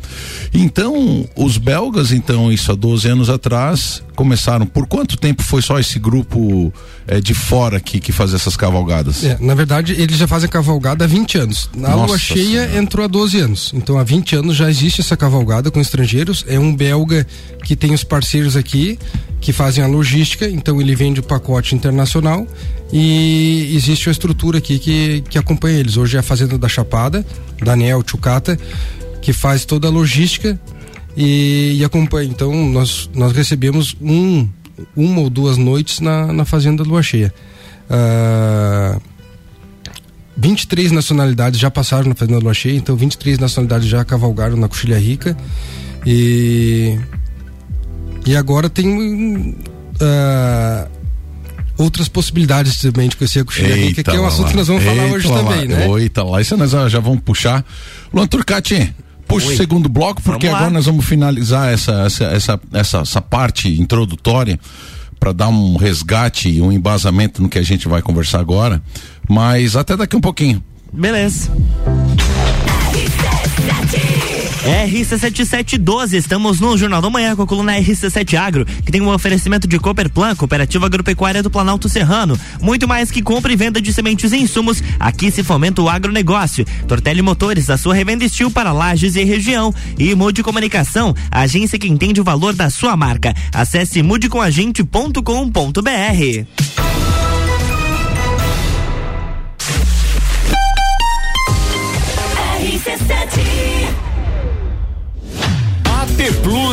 Então, 0.52 1.26
os 1.34 1.56
belgas, 1.56 2.12
então, 2.12 2.52
isso 2.52 2.70
há 2.70 2.74
12 2.74 3.08
anos 3.08 3.30
atrás, 3.30 4.02
começaram. 4.14 4.66
Por 4.66 4.86
quanto 4.86 5.16
tempo 5.16 5.42
foi 5.42 5.62
só 5.62 5.78
esse 5.78 5.98
grupo 5.98 6.70
é, 7.08 7.22
de 7.22 7.32
fora 7.32 7.80
que, 7.80 8.00
que 8.00 8.12
fazia 8.12 8.36
essas 8.36 8.54
cavalgadas? 8.54 9.24
É, 9.24 9.38
na 9.40 9.54
verdade, 9.54 9.94
eles 9.94 10.18
já 10.18 10.28
fazem 10.28 10.50
cavalgada 10.50 11.06
há 11.06 11.08
20 11.08 11.38
anos. 11.38 11.70
Na 11.74 11.88
Nossa 11.88 12.06
lua 12.06 12.18
cheia 12.18 12.44
senhora. 12.44 12.78
entrou 12.78 13.04
há 13.06 13.08
12 13.08 13.38
anos. 13.40 13.72
Então, 13.74 13.98
há 13.98 14.04
20 14.04 14.36
anos 14.36 14.56
já 14.56 14.68
existe 14.68 15.00
essa 15.00 15.16
cavalgada 15.16 15.70
com 15.70 15.80
estrangeiros. 15.80 16.44
É 16.46 16.58
um 16.58 16.76
belga 16.76 17.26
que 17.66 17.74
tem 17.74 17.92
os 17.92 18.04
parceiros 18.04 18.56
aqui 18.56 18.96
que 19.40 19.52
fazem 19.52 19.82
a 19.82 19.88
logística, 19.88 20.48
então 20.48 20.80
ele 20.80 20.94
vende 20.94 21.18
o 21.18 21.22
pacote 21.22 21.74
internacional 21.74 22.46
e 22.92 23.72
existe 23.74 24.08
uma 24.08 24.12
estrutura 24.12 24.58
aqui 24.58 24.78
que, 24.78 25.24
que 25.28 25.36
acompanha 25.36 25.78
eles. 25.78 25.96
Hoje 25.96 26.16
é 26.16 26.20
a 26.20 26.22
Fazenda 26.22 26.56
da 26.56 26.68
Chapada, 26.68 27.26
Daniel 27.60 28.02
Chucata, 28.06 28.56
que 29.20 29.32
faz 29.32 29.64
toda 29.64 29.88
a 29.88 29.90
logística 29.90 30.58
e, 31.16 31.76
e 31.78 31.84
acompanha. 31.84 32.30
Então 32.30 32.54
nós, 32.68 33.10
nós 33.12 33.32
recebemos 33.32 33.96
um, 34.00 34.48
uma 34.94 35.22
ou 35.22 35.28
duas 35.28 35.56
noites 35.56 35.98
na, 35.98 36.32
na 36.32 36.44
Fazenda 36.44 36.84
Lua 36.84 37.02
Cheia. 37.02 37.34
Uh, 37.90 38.96
ah, 38.96 39.00
23 40.36 40.92
nacionalidades 40.92 41.58
já 41.58 41.70
passaram 41.70 42.08
na 42.08 42.14
Fazenda 42.14 42.38
Lua 42.38 42.54
Cheia, 42.54 42.76
então 42.76 42.94
23 42.94 43.40
nacionalidades 43.40 43.88
já 43.88 44.04
cavalgaram 44.04 44.56
na 44.56 44.68
Coxilha 44.68 44.98
Rica. 44.98 45.36
E 46.06 46.96
e 48.26 48.36
agora 48.36 48.68
tem 48.68 49.54
uh, 49.54 50.90
outras 51.78 52.08
possibilidades 52.08 52.80
também 52.80 53.08
de 53.08 53.16
conhecer 53.16 53.40
a 53.40 53.44
coxilha 53.44 53.74
rica, 53.74 54.02
que 54.02 54.10
é 54.10 54.20
um 54.20 54.26
assunto 54.26 54.50
que 54.50 54.56
nós 54.56 54.66
vamos 54.66 54.82
falar 54.82 55.04
hoje 55.06 55.28
lá. 55.28 55.38
também, 55.38 55.68
né? 55.68 55.88
Eita 56.00 56.22
lá, 56.22 56.40
isso 56.40 56.56
nós 56.56 56.70
já 56.70 57.00
vamos 57.00 57.20
puxar. 57.20 57.64
Luan 58.12 58.26
Turcati, 58.26 58.94
puxa 59.28 59.46
Oi. 59.48 59.54
o 59.54 59.56
segundo 59.56 59.88
bloco, 59.88 60.20
porque 60.22 60.48
agora 60.48 60.70
nós 60.70 60.86
vamos 60.86 61.04
finalizar 61.04 61.72
essa, 61.72 62.04
essa, 62.04 62.24
essa, 62.24 62.60
essa, 62.72 62.98
essa 62.98 63.22
parte 63.22 63.68
introdutória 63.80 64.58
para 65.18 65.32
dar 65.32 65.48
um 65.48 65.76
resgate 65.76 66.48
e 66.48 66.60
um 66.60 66.72
embasamento 66.72 67.42
no 67.42 67.48
que 67.48 67.58
a 67.58 67.62
gente 67.62 67.88
vai 67.88 68.02
conversar 68.02 68.40
agora. 68.40 68.82
Mas 69.28 69.76
até 69.76 69.96
daqui 69.96 70.16
um 70.16 70.20
pouquinho. 70.20 70.62
Beleza. 70.92 71.50
RC7712, 74.66 76.14
estamos 76.14 76.58
no 76.58 76.76
Jornal 76.76 77.00
da 77.00 77.08
Manhã 77.08 77.36
com 77.36 77.42
a 77.42 77.46
coluna 77.46 77.78
RC7 77.78 78.36
Agro, 78.36 78.66
que 78.66 78.90
tem 78.90 79.00
um 79.00 79.08
oferecimento 79.08 79.68
de 79.68 79.78
Cooperplan, 79.78 80.34
Cooperativa 80.34 80.86
Agropecuária 80.86 81.40
do 81.40 81.48
Planalto 81.48 81.88
Serrano. 81.88 82.36
Muito 82.60 82.88
mais 82.88 83.08
que 83.10 83.22
compra 83.22 83.52
e 83.52 83.56
venda 83.56 83.80
de 83.80 83.92
sementes 83.92 84.32
e 84.32 84.38
insumos, 84.38 84.82
aqui 84.98 85.30
se 85.30 85.44
fomenta 85.44 85.80
o 85.80 85.88
agronegócio. 85.88 86.66
Tortelli 86.88 87.22
Motores, 87.22 87.70
a 87.70 87.76
sua 87.76 87.94
revenda 87.94 88.24
estil 88.24 88.50
para 88.50 88.72
lajes 88.72 89.14
e 89.14 89.22
região. 89.22 89.72
E 89.96 90.12
Mude 90.16 90.42
Comunicação, 90.42 91.14
a 91.30 91.42
agência 91.42 91.78
que 91.78 91.86
entende 91.86 92.20
o 92.20 92.24
valor 92.24 92.52
da 92.52 92.68
sua 92.68 92.96
marca. 92.96 93.32
Acesse 93.52 94.02
mudecomagente.com.br. 94.02 96.95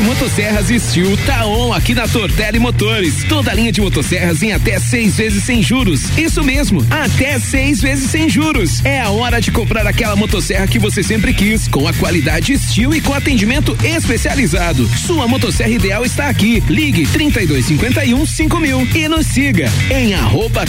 De 0.00 0.06
motosserras 0.06 0.66
Steel 0.68 1.16
tá 1.26 1.44
on 1.46 1.72
aqui 1.72 1.94
na 1.94 2.08
Tortelli 2.08 2.58
Motores. 2.58 3.24
Toda 3.24 3.52
linha 3.52 3.70
de 3.70 3.80
motosserras 3.80 4.42
em 4.42 4.52
até 4.52 4.78
seis 4.78 5.16
vezes 5.16 5.44
sem 5.44 5.62
juros. 5.62 6.16
Isso 6.16 6.42
mesmo, 6.42 6.84
até 6.90 7.38
seis 7.38 7.80
vezes 7.82 8.10
sem 8.10 8.28
juros. 8.28 8.82
É 8.84 9.00
a 9.00 9.10
hora 9.10 9.40
de 9.40 9.50
comprar 9.50 9.86
aquela 9.86 10.16
motosserra 10.16 10.66
que 10.66 10.78
você 10.78 11.02
sempre 11.02 11.34
quis, 11.34 11.68
com 11.68 11.86
a 11.86 11.92
qualidade 11.92 12.56
Steel 12.58 12.94
e 12.94 13.00
com 13.00 13.12
atendimento 13.12 13.76
especializado. 13.84 14.88
Sua 14.96 15.28
motosserra 15.28 15.70
ideal 15.70 16.04
está 16.04 16.28
aqui. 16.28 16.62
Ligue 16.68 17.06
3251 17.06 18.24
5000 18.24 18.88
e 18.94 19.08
nos 19.08 19.26
siga 19.26 19.70
em 19.90 20.14
arroba 20.14 20.64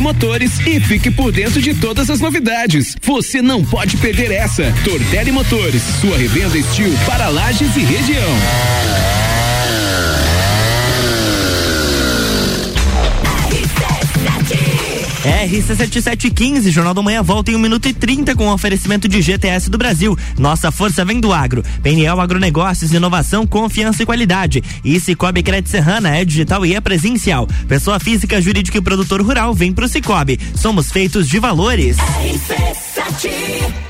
Motores 0.00 0.58
e 0.66 0.80
fique 0.80 1.10
por 1.10 1.32
dentro 1.32 1.60
de 1.60 1.74
todas 1.74 2.08
as 2.08 2.20
novidades. 2.20 2.96
Você 3.02 3.42
não 3.42 3.62
pode 3.64 3.96
perder 3.98 4.30
essa. 4.30 4.72
Tortelli 4.84 5.32
Motores, 5.32 5.82
sua 6.00 6.16
revenda 6.16 6.60
Steel 6.62 6.92
para 7.06 7.28
lajes 7.28 7.76
e 7.76 7.80
região. 7.80 8.69
RC7715, 15.50 16.70
Jornal 16.70 16.94
da 16.94 17.02
Manhã 17.02 17.22
volta 17.22 17.50
em 17.50 17.56
1 17.56 17.58
minuto 17.58 17.88
e 17.88 17.92
30 17.92 18.36
com 18.36 18.48
o 18.48 18.52
oferecimento 18.52 19.08
de 19.08 19.20
GTS 19.20 19.68
do 19.68 19.76
Brasil. 19.76 20.16
Nossa 20.38 20.70
força 20.70 21.04
vem 21.04 21.20
do 21.20 21.32
agro. 21.32 21.64
PNL 21.82 22.20
Agronegócios, 22.20 22.92
inovação, 22.92 23.46
confiança 23.46 24.02
e 24.02 24.06
qualidade. 24.06 24.62
E 24.84 25.00
Cicobi 25.00 25.42
Crédito 25.42 25.70
Serrana 25.70 26.16
é 26.16 26.24
digital 26.24 26.64
e 26.64 26.74
é 26.74 26.80
presencial. 26.80 27.48
Pessoa 27.66 27.98
física, 27.98 28.40
jurídica 28.40 28.78
e 28.78 28.80
produtor 28.80 29.20
rural 29.22 29.52
vem 29.52 29.72
pro 29.72 29.88
Cicobi. 29.88 30.38
Somos 30.54 30.92
feitos 30.92 31.28
de 31.28 31.38
valores. 31.38 31.96
RC7 31.96 33.89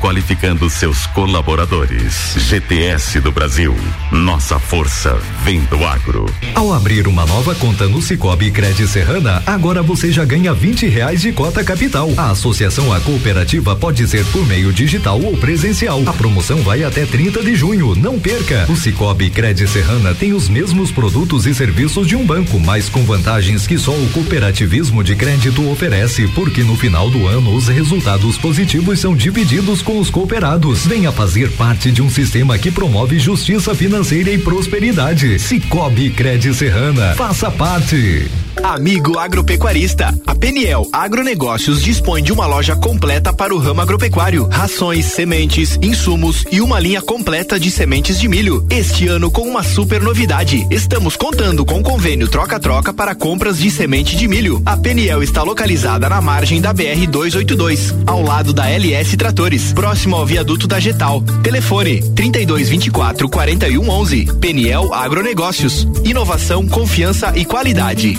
qualificando 0.00 0.68
seus 0.70 1.06
colaboradores. 1.06 2.34
GTS 2.36 3.20
do 3.20 3.30
Brasil. 3.30 3.74
Nossa 4.10 4.58
força 4.58 5.18
vem 5.44 5.60
do 5.64 5.84
agro. 5.84 6.26
Ao 6.54 6.72
abrir 6.72 7.06
uma 7.06 7.26
nova 7.26 7.54
conta 7.54 7.86
no 7.88 8.00
Cicobi 8.00 8.50
Cred 8.50 8.86
Serrana, 8.86 9.42
agora 9.46 9.82
você 9.82 10.10
já 10.10 10.24
ganha 10.24 10.54
20 10.54 10.86
reais 10.86 11.20
de 11.20 11.32
cota 11.32 11.64
capital. 11.64 12.10
A 12.16 12.30
associação 12.30 12.92
à 12.92 13.00
cooperativa 13.00 13.74
pode 13.74 14.06
ser 14.06 14.24
por 14.26 14.46
meio 14.46 14.72
digital 14.72 15.20
ou 15.20 15.36
presencial. 15.36 16.02
A 16.06 16.12
promoção 16.12 16.62
vai 16.62 16.84
até 16.84 17.04
30 17.04 17.42
de 17.42 17.54
junho. 17.54 17.94
Não 17.94 18.18
perca. 18.18 18.66
O 18.68 18.76
Cicobi 18.76 19.30
Cred 19.30 19.66
Serrana 19.66 20.14
tem 20.14 20.32
os 20.32 20.48
mesmos 20.48 20.90
produtos 20.90 21.46
e 21.46 21.54
serviços 21.54 22.06
de 22.06 22.14
um 22.14 22.24
banco, 22.24 22.58
mas 22.60 22.88
com 22.88 23.04
vantagens 23.04 23.66
que 23.66 23.76
só 23.76 23.92
o 23.92 24.08
cooperativismo 24.10 25.02
de 25.02 25.16
crédito 25.16 25.68
oferece, 25.70 26.28
porque 26.28 26.62
no 26.62 26.76
final 26.76 27.10
do 27.10 27.26
ano 27.26 27.54
os 27.54 27.68
resultados 27.68 28.38
positivos 28.38 29.00
são 29.00 29.14
divididos 29.14 29.82
com 29.88 29.98
os 29.98 30.10
cooperados. 30.10 30.84
Venha 30.84 31.10
fazer 31.10 31.50
parte 31.52 31.90
de 31.90 32.02
um 32.02 32.10
sistema 32.10 32.58
que 32.58 32.70
promove 32.70 33.18
justiça 33.18 33.74
financeira 33.74 34.30
e 34.30 34.36
prosperidade. 34.36 35.38
Cicobi 35.38 36.10
Cred 36.10 36.52
Serrana. 36.52 37.14
Faça 37.14 37.50
parte. 37.50 38.28
Amigo 38.62 39.18
agropecuarista, 39.18 40.12
a 40.26 40.34
Peniel 40.34 40.86
Agronegócios 40.92 41.80
dispõe 41.80 42.22
de 42.22 42.32
uma 42.32 42.44
loja 42.44 42.74
completa 42.74 43.32
para 43.32 43.54
o 43.54 43.58
ramo 43.58 43.80
agropecuário, 43.80 44.48
rações, 44.48 45.06
sementes, 45.06 45.78
insumos 45.80 46.44
e 46.50 46.60
uma 46.60 46.80
linha 46.80 47.00
completa 47.00 47.58
de 47.58 47.70
sementes 47.70 48.18
de 48.18 48.28
milho. 48.28 48.66
Este 48.68 49.06
ano 49.06 49.30
com 49.30 49.42
uma 49.42 49.62
super 49.62 50.02
novidade, 50.02 50.66
estamos 50.70 51.16
contando 51.16 51.64
com 51.64 51.82
convênio 51.82 52.28
troca-troca 52.28 52.92
para 52.92 53.14
compras 53.14 53.58
de 53.58 53.70
semente 53.70 54.16
de 54.16 54.26
milho. 54.26 54.60
A 54.66 54.76
Peniel 54.76 55.22
está 55.22 55.42
localizada 55.42 56.08
na 56.08 56.20
margem 56.20 56.60
da 56.60 56.72
BR 56.72 57.06
282, 57.08 57.94
ao 58.06 58.22
lado 58.22 58.52
da 58.52 58.68
LS 58.68 59.16
Tratores, 59.16 59.72
próximo 59.78 60.16
ao 60.16 60.26
viaduto 60.26 60.66
da 60.66 60.80
Getal. 60.80 61.22
Telefone 61.40 62.02
3224 62.16 63.28
4111. 63.28 64.26
Peniel 64.40 64.92
Agronegócios. 64.92 65.86
Inovação, 66.04 66.66
confiança 66.66 67.32
e 67.36 67.44
qualidade. 67.44 68.18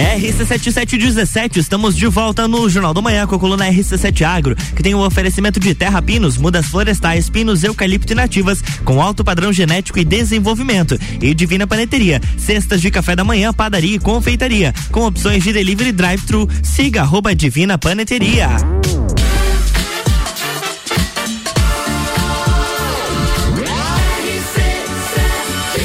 RC7717, 0.00 1.58
estamos 1.58 1.94
de 1.94 2.06
volta 2.06 2.48
no 2.48 2.70
Jornal 2.70 2.94
do 2.94 3.02
Manhã 3.02 3.26
com 3.26 3.34
a 3.34 3.38
coluna 3.38 3.68
RC7 3.68 4.22
Agro, 4.22 4.56
que 4.74 4.82
tem 4.82 4.94
o 4.94 4.98
um 4.98 5.04
oferecimento 5.04 5.60
de 5.60 5.74
terra 5.74 6.00
pinos, 6.00 6.38
mudas 6.38 6.66
florestais, 6.66 7.28
pinos, 7.28 7.62
eucalipto 7.62 8.14
e 8.14 8.16
nativas, 8.16 8.62
com 8.82 9.02
alto 9.02 9.22
padrão 9.22 9.52
genético 9.52 9.98
e 9.98 10.04
desenvolvimento. 10.04 10.98
E 11.20 11.34
Divina 11.34 11.66
Paneteria, 11.66 12.18
cestas 12.38 12.80
de 12.80 12.90
café 12.90 13.14
da 13.14 13.24
manhã, 13.24 13.52
padaria 13.52 13.96
e 13.96 13.98
confeitaria, 13.98 14.72
com 14.90 15.06
opções 15.06 15.44
de 15.44 15.52
delivery 15.52 15.92
drive-thru. 15.92 16.48
Siga 16.62 17.02
arroba 17.02 17.34
Divina 17.34 17.76
Paneteria. 17.76 18.48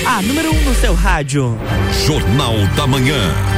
A 0.05 0.21
número 0.21 0.53
1 0.53 0.57
um 0.57 0.63
no 0.63 0.75
seu 0.75 0.93
rádio. 0.93 1.57
Jornal 2.05 2.55
da 2.77 2.87
Manhã. 2.87 3.54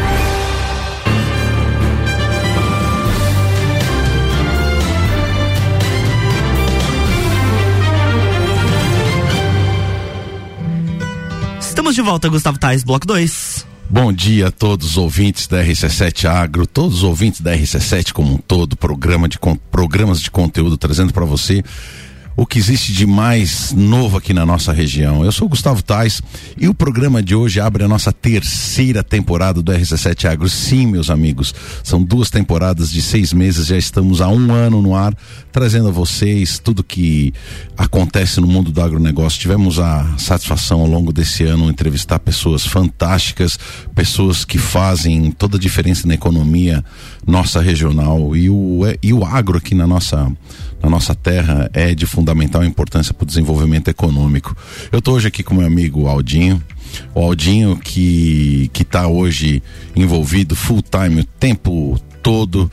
Estamos 11.87 11.95
de 11.95 12.01
volta, 12.01 12.27
Gustavo 12.27 12.59
Tais, 12.59 12.83
bloco 12.83 13.07
2. 13.07 13.65
Bom 13.89 14.11
dia 14.11 14.47
a 14.47 14.51
todos 14.51 14.89
os 14.89 14.97
ouvintes 14.97 15.47
da 15.47 15.63
RC7 15.63 16.25
Agro, 16.25 16.67
todos 16.67 16.97
os 16.97 17.03
ouvintes 17.03 17.39
da 17.39 17.55
RC7 17.55 18.11
como 18.11 18.33
um 18.33 18.37
todo, 18.37 18.75
programa 18.75 19.29
de, 19.29 19.39
programas 19.71 20.19
de 20.19 20.29
conteúdo 20.29 20.77
trazendo 20.77 21.13
para 21.13 21.23
você 21.23 21.63
o 22.37 22.45
que 22.45 22.59
existe 22.59 22.93
de 22.93 23.07
mais 23.07 23.73
novo 23.73 24.15
aqui 24.15 24.31
na 24.31 24.45
nossa 24.45 24.71
região. 24.71 25.25
Eu 25.25 25.31
sou 25.31 25.49
Gustavo 25.49 25.81
Tais 25.81 26.21
e 26.55 26.67
o 26.67 26.73
programa 26.73 27.21
de 27.21 27.33
hoje 27.33 27.59
abre 27.59 27.83
a 27.83 27.87
nossa 27.87 28.13
terceira 28.13 29.03
temporada 29.03 29.59
do 29.59 29.71
RC7 29.71 30.25
Agro. 30.25 30.47
Sim, 30.47 30.85
meus 30.85 31.09
amigos, 31.09 31.51
são 31.83 32.01
duas 32.01 32.29
temporadas 32.29 32.91
de 32.91 33.01
seis 33.01 33.33
meses, 33.33 33.65
já 33.65 33.75
estamos 33.75 34.21
há 34.21 34.27
um 34.27 34.53
ano 34.53 34.83
no 34.83 34.93
ar, 34.93 35.15
trazendo 35.51 35.87
a 35.87 35.91
vocês 35.91 36.59
tudo 36.59 36.83
que 36.83 37.33
acontece 37.75 38.39
no 38.39 38.45
mundo 38.45 38.71
do 38.71 38.83
agronegócio. 38.83 39.41
Tivemos 39.41 39.79
a 39.79 40.05
satisfação 40.19 40.81
ao 40.81 40.87
longo 40.87 41.11
desse 41.11 41.43
ano 41.43 41.71
entrevistar 41.71 42.19
pessoas 42.19 42.63
fantásticas, 42.63 43.57
pessoas 43.95 44.45
que 44.45 44.59
fazem 44.59 45.31
toda 45.31 45.57
a 45.57 45.59
diferença 45.59 46.07
na 46.07 46.13
economia 46.13 46.85
nossa 47.25 47.59
regional 47.59 48.35
e 48.35 48.47
o, 48.47 48.81
e 49.01 49.11
o 49.11 49.25
agro 49.25 49.57
aqui 49.57 49.73
na 49.73 49.87
nossa 49.87 50.31
na 50.81 50.89
nossa 50.89 51.15
terra 51.15 51.69
é 51.73 51.93
de 51.95 52.05
fundamental 52.27 52.63
importância 52.65 53.13
para 53.13 53.23
o 53.23 53.27
desenvolvimento 53.27 53.87
econômico. 53.87 54.55
Eu 54.91 54.99
estou 54.99 55.15
hoje 55.15 55.29
aqui 55.29 55.41
com 55.43 55.55
meu 55.55 55.65
amigo 55.65 56.07
Aldinho, 56.07 56.61
o 57.15 57.21
Aldinho 57.21 57.77
que 57.77 58.69
que 58.73 58.81
está 58.81 59.07
hoje 59.07 59.63
envolvido 59.95 60.53
full 60.53 60.81
time 60.81 61.21
o 61.21 61.23
tempo 61.23 61.97
todo 62.21 62.69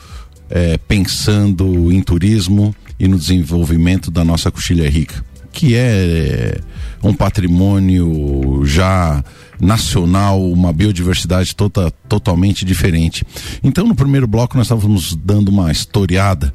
é, 0.49 0.77
pensando 0.77 1.89
em 1.89 2.01
turismo 2.01 2.75
e 2.99 3.07
no 3.07 3.17
desenvolvimento 3.17 4.11
da 4.11 4.25
nossa 4.25 4.51
coxilha 4.51 4.89
rica, 4.89 5.23
que 5.53 5.73
é, 5.75 6.59
é 7.01 7.07
um 7.07 7.13
patrimônio 7.13 8.61
já 8.65 9.23
nacional, 9.59 10.51
uma 10.51 10.73
biodiversidade 10.73 11.55
tota, 11.55 11.89
totalmente 12.09 12.65
diferente. 12.65 13.25
Então, 13.63 13.87
no 13.87 13.95
primeiro 13.95 14.27
bloco, 14.27 14.57
nós 14.57 14.65
estávamos 14.65 15.15
dando 15.15 15.47
uma 15.47 15.71
historiada 15.71 16.51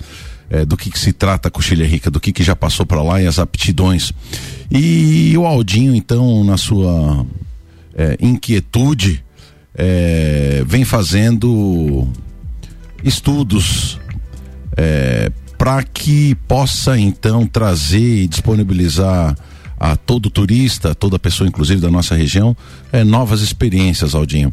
é, 0.50 0.64
do 0.64 0.76
que, 0.76 0.90
que, 0.90 0.98
se 0.98 1.12
trata 1.12 1.48
a 1.48 1.50
coxilha 1.50 1.86
rica, 1.86 2.10
do 2.10 2.18
que, 2.18 2.32
que 2.32 2.42
já 2.42 2.56
passou 2.56 2.84
para 2.84 3.02
lá 3.02 3.22
e 3.22 3.26
as 3.26 3.38
aptidões. 3.38 4.12
E 4.70 5.36
o 5.38 5.46
Aldinho, 5.46 5.94
então, 5.94 6.42
na 6.42 6.56
sua 6.56 7.24
é, 7.94 8.18
inquietude, 8.20 9.24
é, 9.74 10.62
vem 10.66 10.84
fazendo 10.84 12.08
estudos 13.04 13.98
é, 14.76 15.30
para 15.56 15.82
que 15.82 16.34
possa 16.48 16.98
então 16.98 17.46
trazer 17.46 18.24
e 18.24 18.28
disponibilizar 18.28 19.36
a 19.78 19.96
todo 19.96 20.28
turista, 20.28 20.94
toda 20.94 21.18
pessoa, 21.18 21.48
inclusive 21.48 21.80
da 21.80 21.90
nossa 21.90 22.14
região, 22.14 22.54
é, 22.92 23.02
novas 23.02 23.40
experiências, 23.40 24.14
Aldinho. 24.14 24.52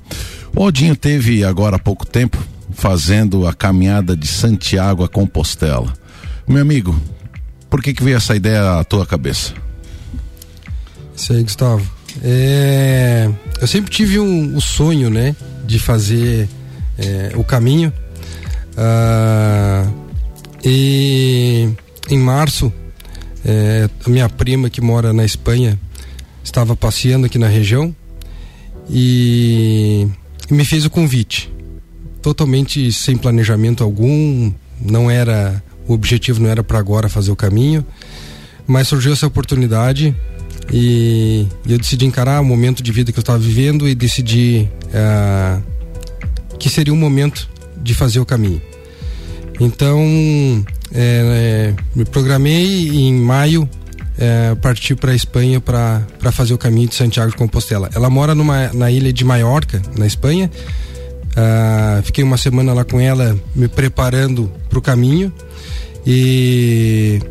O 0.55 0.63
Aldinho 0.63 0.95
teve 0.95 1.43
agora 1.43 1.75
há 1.75 1.79
pouco 1.79 2.05
tempo 2.05 2.37
fazendo 2.77 3.47
a 3.47 3.53
caminhada 3.53 4.15
de 4.15 4.27
Santiago 4.27 5.03
a 5.03 5.09
Compostela. 5.09 5.91
Meu 6.47 6.61
amigo, 6.61 6.95
por 7.71 7.81
que 7.81 7.91
que 7.91 8.03
veio 8.03 8.15
essa 8.15 8.35
ideia 8.35 8.79
à 8.79 8.83
tua 8.83 9.03
cabeça? 9.03 9.53
Isso 11.15 11.33
aí, 11.33 11.41
Gustavo. 11.41 11.89
É, 12.23 13.29
eu 13.59 13.67
sempre 13.67 13.91
tive 13.91 14.19
um, 14.19 14.55
o 14.55 14.61
sonho, 14.61 15.09
né, 15.09 15.35
de 15.65 15.79
fazer 15.79 16.47
é, 16.99 17.31
o 17.35 17.43
caminho. 17.43 17.91
Ah, 18.77 19.87
e 20.63 21.69
em 22.11 22.19
março, 22.19 22.71
é, 23.43 23.89
a 24.05 24.09
minha 24.09 24.29
prima 24.29 24.69
que 24.69 24.81
mora 24.81 25.11
na 25.11 25.25
Espanha 25.25 25.79
estava 26.43 26.75
passeando 26.75 27.25
aqui 27.25 27.39
na 27.39 27.47
região 27.47 27.93
e, 28.87 30.07
e 30.49 30.53
me 30.53 30.63
fez 30.63 30.85
o 30.85 30.91
convite. 30.91 31.56
Totalmente 32.27 32.91
sem 32.91 33.15
planejamento 33.15 33.85
algum, 33.85 34.51
não 34.81 35.09
era 35.09 35.63
o 35.87 35.93
objetivo 35.93 36.41
não 36.41 36.49
era 36.49 36.61
para 36.61 36.77
agora 36.77 37.07
fazer 37.07 37.31
o 37.31 37.37
caminho, 37.37 37.85
mas 38.67 38.89
surgiu 38.89 39.13
essa 39.13 39.25
oportunidade 39.25 40.13
e, 40.69 41.47
eu 41.65 41.77
decidi 41.77 42.05
encarar 42.05 42.41
o 42.41 42.43
momento 42.43 42.83
de 42.83 42.91
vida 42.91 43.13
que 43.13 43.17
eu 43.17 43.21
estava 43.21 43.39
vivendo 43.39 43.87
e 43.87 43.95
decidi 43.95 44.67
uh, 44.87 45.63
que 46.59 46.69
seria 46.69 46.93
um 46.93 46.97
momento 46.97 47.49
de 47.81 47.93
fazer 47.93 48.19
o 48.19 48.25
caminho. 48.25 48.61
Então, 49.57 50.05
é, 50.93 51.73
me 51.95 52.03
programei 52.03 52.89
e 52.89 53.03
em 53.03 53.13
maio 53.13 53.69
é, 54.17 54.53
parti 54.55 54.95
para 54.95 55.13
a 55.13 55.15
Espanha 55.15 55.61
para 55.61 56.03
fazer 56.33 56.53
o 56.53 56.57
caminho 56.57 56.89
de 56.89 56.95
Santiago 56.95 57.31
de 57.31 57.37
Compostela. 57.37 57.89
Ela 57.95 58.09
mora 58.09 58.35
numa, 58.35 58.67
na 58.73 58.91
ilha 58.91 59.13
de 59.13 59.23
Maiorca, 59.23 59.81
na 59.97 60.05
Espanha. 60.05 60.51
Uh, 61.37 62.01
fiquei 62.01 62.23
uma 62.23 62.35
semana 62.35 62.73
lá 62.73 62.83
com 62.83 62.99
ela, 62.99 63.39
me 63.53 63.67
preparando 63.67 64.51
para 64.67 64.79
o 64.79 64.81
caminho. 64.81 65.31
E, 66.03 67.21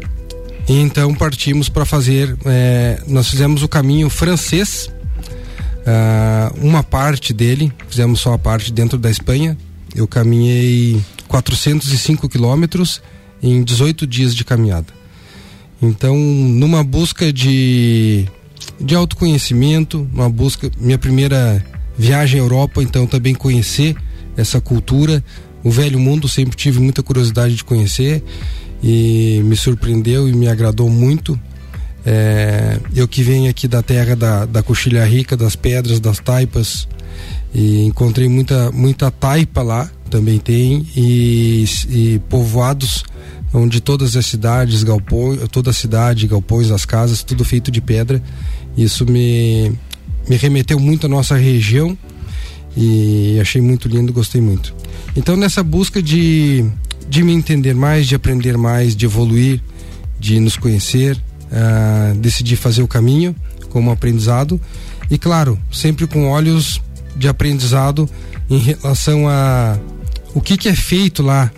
e 0.69 0.81
então 0.81 1.13
partimos 1.13 1.69
para 1.69 1.85
fazer. 1.85 2.37
É, 2.45 3.03
nós 3.09 3.29
fizemos 3.29 3.65
o 3.65 3.69
caminho 3.69 4.09
francês, 4.09 4.89
uh, 5.81 6.57
uma 6.65 6.85
parte 6.85 7.33
dele, 7.33 7.73
fizemos 7.89 8.21
só 8.21 8.35
a 8.35 8.39
parte 8.39 8.73
dentro 8.73 8.97
da 8.97 9.11
Espanha. 9.11 9.59
Eu 9.93 10.07
caminhei 10.07 11.03
405 11.27 12.29
quilômetros 12.29 13.03
em 13.43 13.65
18 13.65 14.07
dias 14.07 14.35
de 14.35 14.45
caminhada. 14.45 14.87
Então, 15.83 16.17
numa 16.17 16.85
busca 16.85 17.33
de, 17.33 18.27
de 18.81 18.95
autoconhecimento, 18.95 20.09
uma 20.13 20.31
busca, 20.31 20.71
minha 20.79 20.97
primeira 20.97 21.65
viagem 21.99 22.41
à 22.41 22.43
Europa, 22.43 22.83
então 22.83 23.07
também 23.07 23.35
conhecer 23.35 23.97
essa 24.37 24.61
cultura, 24.61 25.25
o 25.65 25.71
velho 25.71 25.99
mundo 25.99 26.29
sempre 26.29 26.57
tive 26.57 26.79
muita 26.79 27.03
curiosidade 27.03 27.55
de 27.55 27.65
conhecer 27.65 28.23
e 28.83 29.41
me 29.45 29.57
surpreendeu 29.57 30.29
e 30.29 30.33
me 30.33 30.49
agradou 30.49 30.89
muito. 30.89 31.39
É, 32.05 32.79
eu 32.95 33.09
que 33.09 33.23
venho 33.23 33.51
aqui 33.51 33.67
da 33.67 33.83
terra 33.83 34.15
da, 34.15 34.45
da 34.45 34.63
coxilha 34.63 35.05
rica, 35.05 35.37
das 35.37 35.57
pedras, 35.57 35.99
das 35.99 36.21
taipas, 36.21 36.87
e 37.53 37.85
encontrei 37.85 38.29
muita, 38.29 38.71
muita 38.71 39.11
taipa 39.11 39.63
lá, 39.63 39.91
também 40.09 40.39
tem, 40.39 40.87
e, 40.97 41.65
e 41.89 42.21
povoados 42.29 43.03
onde 43.53 43.81
todas 43.81 44.17
as 44.17 44.27
cidades, 44.27 44.83
galpões, 44.83 45.41
toda 45.51 45.71
a 45.71 45.73
cidade, 45.73 46.27
galpões, 46.27 46.71
as 46.71 46.85
casas, 46.85 47.23
tudo 47.23 47.45
feito 47.45 47.71
de 47.71 47.81
pedra. 47.81 48.23
Isso 48.77 49.07
me, 49.07 49.73
me 50.29 50.37
remeteu 50.37 50.79
muito 50.79 51.07
à 51.07 51.09
nossa 51.09 51.37
região 51.37 51.97
e 52.77 53.39
achei 53.41 53.61
muito 53.61 53.89
lindo, 53.89 54.13
gostei 54.13 54.41
muito. 54.41 54.75
Então 55.17 55.37
nessa 55.37 55.63
busca 55.63 56.03
de 56.03 56.65
de 57.09 57.23
me 57.23 57.33
entender 57.33 57.75
mais, 57.75 58.09
de 58.09 58.17
aprender 58.17 58.59
mais, 58.59 58.97
de 58.97 59.05
evoluir, 59.05 59.61
de 60.19 60.41
nos 60.41 60.57
conhecer, 60.57 61.17
uh, 61.17 62.17
decidi 62.17 62.57
fazer 62.57 62.83
o 62.83 62.89
caminho 62.89 63.35
como 63.71 63.91
aprendizado 63.91 64.61
e 65.11 65.17
claro, 65.17 65.59
sempre 65.71 66.07
com 66.07 66.29
olhos 66.29 66.81
de 67.17 67.29
aprendizado 67.29 68.09
em 68.51 68.59
relação 68.59 69.29
a 69.29 69.79
o 70.35 70.41
que 70.41 70.57
que 70.57 70.69
é 70.69 70.75
feito 70.75 71.23
lá, 71.23 71.51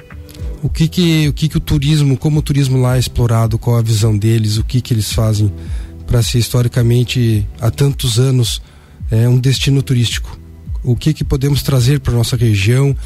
o 0.63 0.69
que 0.69 0.87
que 0.87 1.29
o 1.29 1.33
que 1.33 1.49
que 1.49 1.57
o 1.57 1.61
turismo, 1.61 2.17
como 2.17 2.41
o 2.41 2.43
turismo 2.43 2.81
lá 2.81 2.97
é 2.97 2.99
explorado, 2.99 3.59
qual 3.59 3.77
a 3.77 3.83
visão 3.83 4.17
deles, 4.17 4.59
o 4.59 4.65
que 4.65 4.81
que 4.81 4.93
eles 4.93 5.13
fazem 5.13 5.53
para 6.09 6.23
ser 6.23 6.39
historicamente 6.39 7.47
há 7.61 7.71
tantos 7.71 8.19
anos 8.19 8.63
é 9.11 9.29
um 9.29 9.39
destino 9.39 9.83
turístico. 9.83 10.39
O 10.83 10.97
que 10.97 11.13
que 11.13 11.23
podemos 11.23 11.63
trazer 11.63 12.01
para 12.01 12.15
nossa 12.15 12.35
região? 12.35 12.97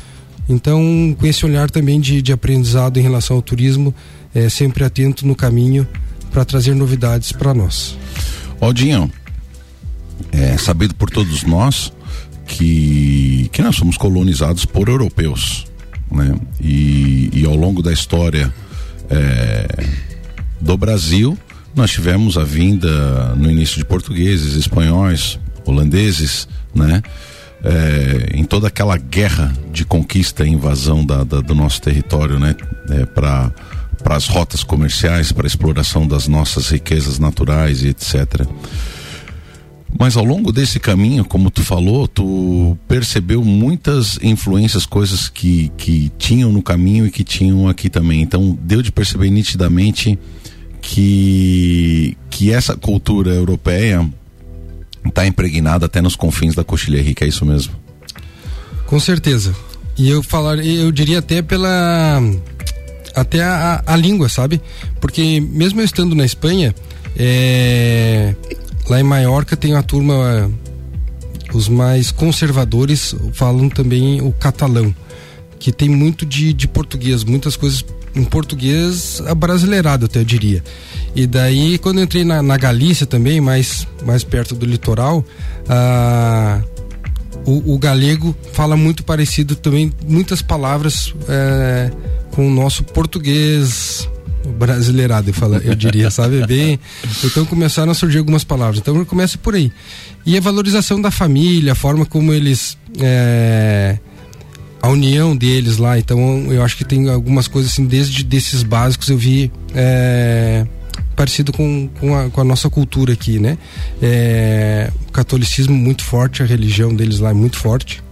Então, 0.49 1.15
com 1.19 1.27
esse 1.27 1.45
olhar 1.45 1.69
também 1.69 2.01
de, 2.01 2.23
de 2.23 2.33
aprendizado 2.33 2.99
em 2.99 3.03
relação 3.03 3.37
ao 3.37 3.43
turismo, 3.43 3.95
é, 4.33 4.49
sempre 4.49 4.85
atento 4.85 5.27
no 5.27 5.35
caminho 5.35 5.87
para 6.31 6.45
trazer 6.45 6.75
novidades 6.75 7.33
para 7.33 7.53
nós. 7.53 7.99
Aldinho, 8.61 9.11
é 10.31 10.57
sabido 10.57 10.95
por 10.95 11.11
todos 11.11 11.43
nós 11.43 11.93
que, 12.47 13.51
que 13.53 13.63
nós 13.63 13.77
somos 13.77 13.97
colonizados 13.97 14.65
por 14.65 14.89
europeus, 14.89 15.67
né? 16.11 16.35
E, 16.61 17.31
e 17.33 17.45
ao 17.45 17.57
longo 17.57 17.83
da 17.83 17.93
história 17.93 18.53
é, 19.11 19.87
do 20.61 20.77
Brasil, 20.77 21.37
nós 21.75 21.91
tivemos 21.91 22.37
a 22.37 22.45
vinda 22.45 23.35
no 23.37 23.51
início 23.51 23.79
de 23.79 23.85
portugueses, 23.85 24.55
espanhóis, 24.55 25.39
holandeses, 25.65 26.49
né? 26.75 27.03
é, 27.65 28.37
em 28.37 28.45
toda 28.45 28.69
aquela 28.69 28.97
guerra 28.97 29.53
de 29.73 29.85
conquista 29.85 30.45
e 30.45 30.51
invasão 30.51 31.05
da, 31.05 31.23
da, 31.25 31.41
do 31.41 31.55
nosso 31.55 31.81
território, 31.81 32.39
né? 32.39 32.55
É, 32.91 33.07
para 33.07 33.53
para 34.03 34.17
as 34.17 34.27
rotas 34.27 34.65
comerciais, 34.65 35.31
para 35.31 35.47
a 35.47 35.47
exploração 35.47 36.09
das 36.09 36.27
nossas 36.27 36.71
riquezas 36.71 37.21
naturais 37.21 37.85
e 37.85 37.89
etc. 37.91 38.45
Mas 39.97 40.17
ao 40.17 40.25
longo 40.25 40.51
desse 40.51 40.81
caminho, 40.81 41.25
como 41.25 41.53
tu 41.53 41.63
falou, 41.63 42.09
tu 42.09 42.77
percebeu 42.89 43.45
muitas 43.45 44.19
influências, 44.21 44.85
coisas 44.85 45.29
que, 45.29 45.71
que 45.77 46.11
tinham 46.19 46.51
no 46.51 46.61
caminho 46.61 47.07
e 47.07 47.13
que 47.13 47.23
tinham 47.23 47.69
aqui 47.69 47.89
também. 47.89 48.23
Então 48.23 48.59
deu 48.61 48.83
de 48.83 48.91
perceber 48.91 49.31
nitidamente 49.31 50.19
que, 50.83 52.19
que 52.29 52.53
essa 52.53 52.77
cultura 52.77 53.31
europeia 53.31 54.07
está 55.07 55.27
impregnada 55.27 55.87
até 55.87 56.03
nos 56.03 56.17
confins 56.17 56.55
da 56.55 56.65
coxilha 56.65 57.01
rica, 57.01 57.25
é 57.25 57.29
isso 57.29 57.47
mesmo? 57.47 57.73
Com 58.87 59.01
certeza. 59.01 59.55
E 59.97 60.11
eu 60.11 60.23
falar, 60.23 60.59
eu 60.59 60.91
diria 60.91 61.21
até 61.21 61.41
pela 61.41 62.21
até 63.15 63.43
a, 63.43 63.83
a, 63.87 63.97
língua, 63.97 64.29
sabe? 64.29 64.61
Porque 65.01 65.41
mesmo 65.41 65.81
eu 65.81 65.85
estando 65.85 66.15
na 66.15 66.25
Espanha, 66.25 66.75
é, 67.17 68.35
lá 68.89 68.99
em 69.01 69.05
Maiorca 69.05 69.57
tem 69.57 69.75
uma 69.75 69.83
turma 69.83 70.51
os 71.53 71.69
mais 71.69 72.11
conservadores 72.11 73.15
falam 73.35 73.69
também 73.69 74.23
o 74.23 74.33
catalão, 74.33 74.95
que 75.59 75.71
tem 75.71 75.89
muito 75.89 76.25
de, 76.25 76.55
de 76.55 76.67
português, 76.67 77.23
muitas 77.25 77.55
coisas 77.57 77.85
em 78.15 78.25
português 78.25 79.23
abrasileirado, 79.27 80.07
até 80.07 80.21
eu 80.21 80.25
diria. 80.25 80.63
E 81.15 81.27
daí, 81.27 81.79
quando 81.79 82.01
entrei 82.01 82.25
na, 82.25 82.43
na 82.43 82.57
Galícia 82.57 83.07
também, 83.07 83.41
mais, 83.41 83.87
mais 84.05 84.25
perto 84.25 84.55
do 84.55 84.65
litoral, 84.65 85.25
ah, 85.69 86.61
o, 87.45 87.75
o, 87.75 87.79
galego 87.79 88.35
fala 88.53 88.77
muito 88.77 89.05
parecido 89.05 89.57
também, 89.57 89.93
muitas 90.07 90.41
palavras 90.41 91.15
é, 91.29 91.91
com 92.31 92.47
o 92.47 92.51
nosso 92.51 92.85
português 92.85 94.09
brasileirado, 94.59 95.31
eu, 95.31 95.35
falo, 95.35 95.57
eu 95.57 95.75
diria, 95.75 96.11
sabe? 96.11 96.47
Bem, 96.47 96.79
então 97.25 97.45
começaram 97.45 97.93
a 97.93 97.95
surgir 97.95 98.19
algumas 98.19 98.45
palavras. 98.45 98.79
Então 98.79 99.05
começa 99.05 99.37
por 99.39 99.55
aí. 99.55 99.73
E 100.25 100.37
a 100.37 100.41
valorização 100.41 101.01
da 101.01 101.11
família, 101.11 101.73
a 101.73 101.77
forma 101.77 102.07
como 102.07 102.33
eles. 102.33 102.77
É, 103.01 103.99
a 104.83 104.89
união 104.89 105.35
deles 105.37 105.79
lá. 105.79 105.99
Então 105.99 106.53
eu 106.53 106.63
acho 106.63 106.77
que 106.77 106.85
tem 106.85 107.09
algumas 107.09 107.47
coisas 107.47 107.73
assim, 107.73 107.87
desde 107.87 108.25
desses 108.25 108.65
básicos 108.65 109.09
eu 109.09 109.17
vi. 109.17 109.51
É, 109.75 110.67
parecido 111.15 111.53
com, 111.53 111.89
com 112.01 112.17
a, 112.17 112.31
com, 112.31 112.41
a, 112.41 112.45
nossa 112.45 112.69
cultura 112.71 113.13
aqui, 113.13 113.39
né? 113.39 113.59
É, 114.01 114.91
o 115.09 115.13
catolicismo 115.13 115.75
muito 115.75 116.03
forte, 116.03 116.43
a 116.43 116.47
religião 116.47 116.95
deles 116.95 117.19
lá 117.19 117.31
é 117.31 117.35
muito 117.35 117.59
forte. 117.59 118.03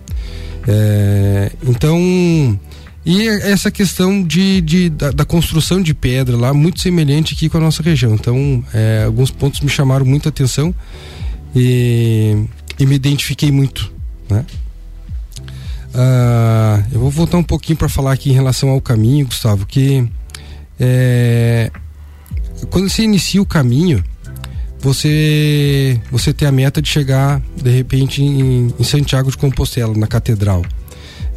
É, 0.68 1.50
então, 1.66 2.58
e 3.04 3.26
essa 3.26 3.70
questão 3.70 4.22
de, 4.22 4.60
de 4.60 4.90
da, 4.90 5.10
da, 5.10 5.24
construção 5.24 5.82
de 5.82 5.94
pedra 5.94 6.36
lá, 6.36 6.52
muito 6.52 6.80
semelhante 6.80 7.34
aqui 7.34 7.48
com 7.48 7.56
a 7.56 7.60
nossa 7.60 7.82
região. 7.82 8.14
Então, 8.14 8.62
é, 8.72 9.04
alguns 9.06 9.30
pontos 9.30 9.60
me 9.60 9.70
chamaram 9.70 10.04
muita 10.04 10.28
atenção 10.28 10.74
e, 11.56 12.36
e 12.78 12.86
me 12.86 12.94
identifiquei 12.94 13.50
muito, 13.50 13.92
né? 14.28 14.44
Ah, 15.94 16.82
eu 16.92 17.00
vou 17.00 17.10
voltar 17.10 17.38
um 17.38 17.42
pouquinho 17.42 17.76
para 17.76 17.88
falar 17.88 18.12
aqui 18.12 18.30
em 18.30 18.32
relação 18.32 18.68
ao 18.70 18.80
caminho, 18.80 19.26
Gustavo, 19.26 19.66
que 19.66 20.08
é, 20.78 21.70
quando 22.70 22.88
você 22.88 23.02
inicia 23.02 23.42
o 23.42 23.46
caminho, 23.46 24.02
você 24.80 26.00
você 26.10 26.32
tem 26.32 26.46
a 26.48 26.52
meta 26.52 26.80
de 26.80 26.88
chegar 26.88 27.42
de 27.56 27.70
repente 27.70 28.22
em, 28.22 28.72
em 28.78 28.84
Santiago 28.84 29.30
de 29.30 29.36
Compostela, 29.36 29.94
na 29.96 30.06
catedral. 30.06 30.64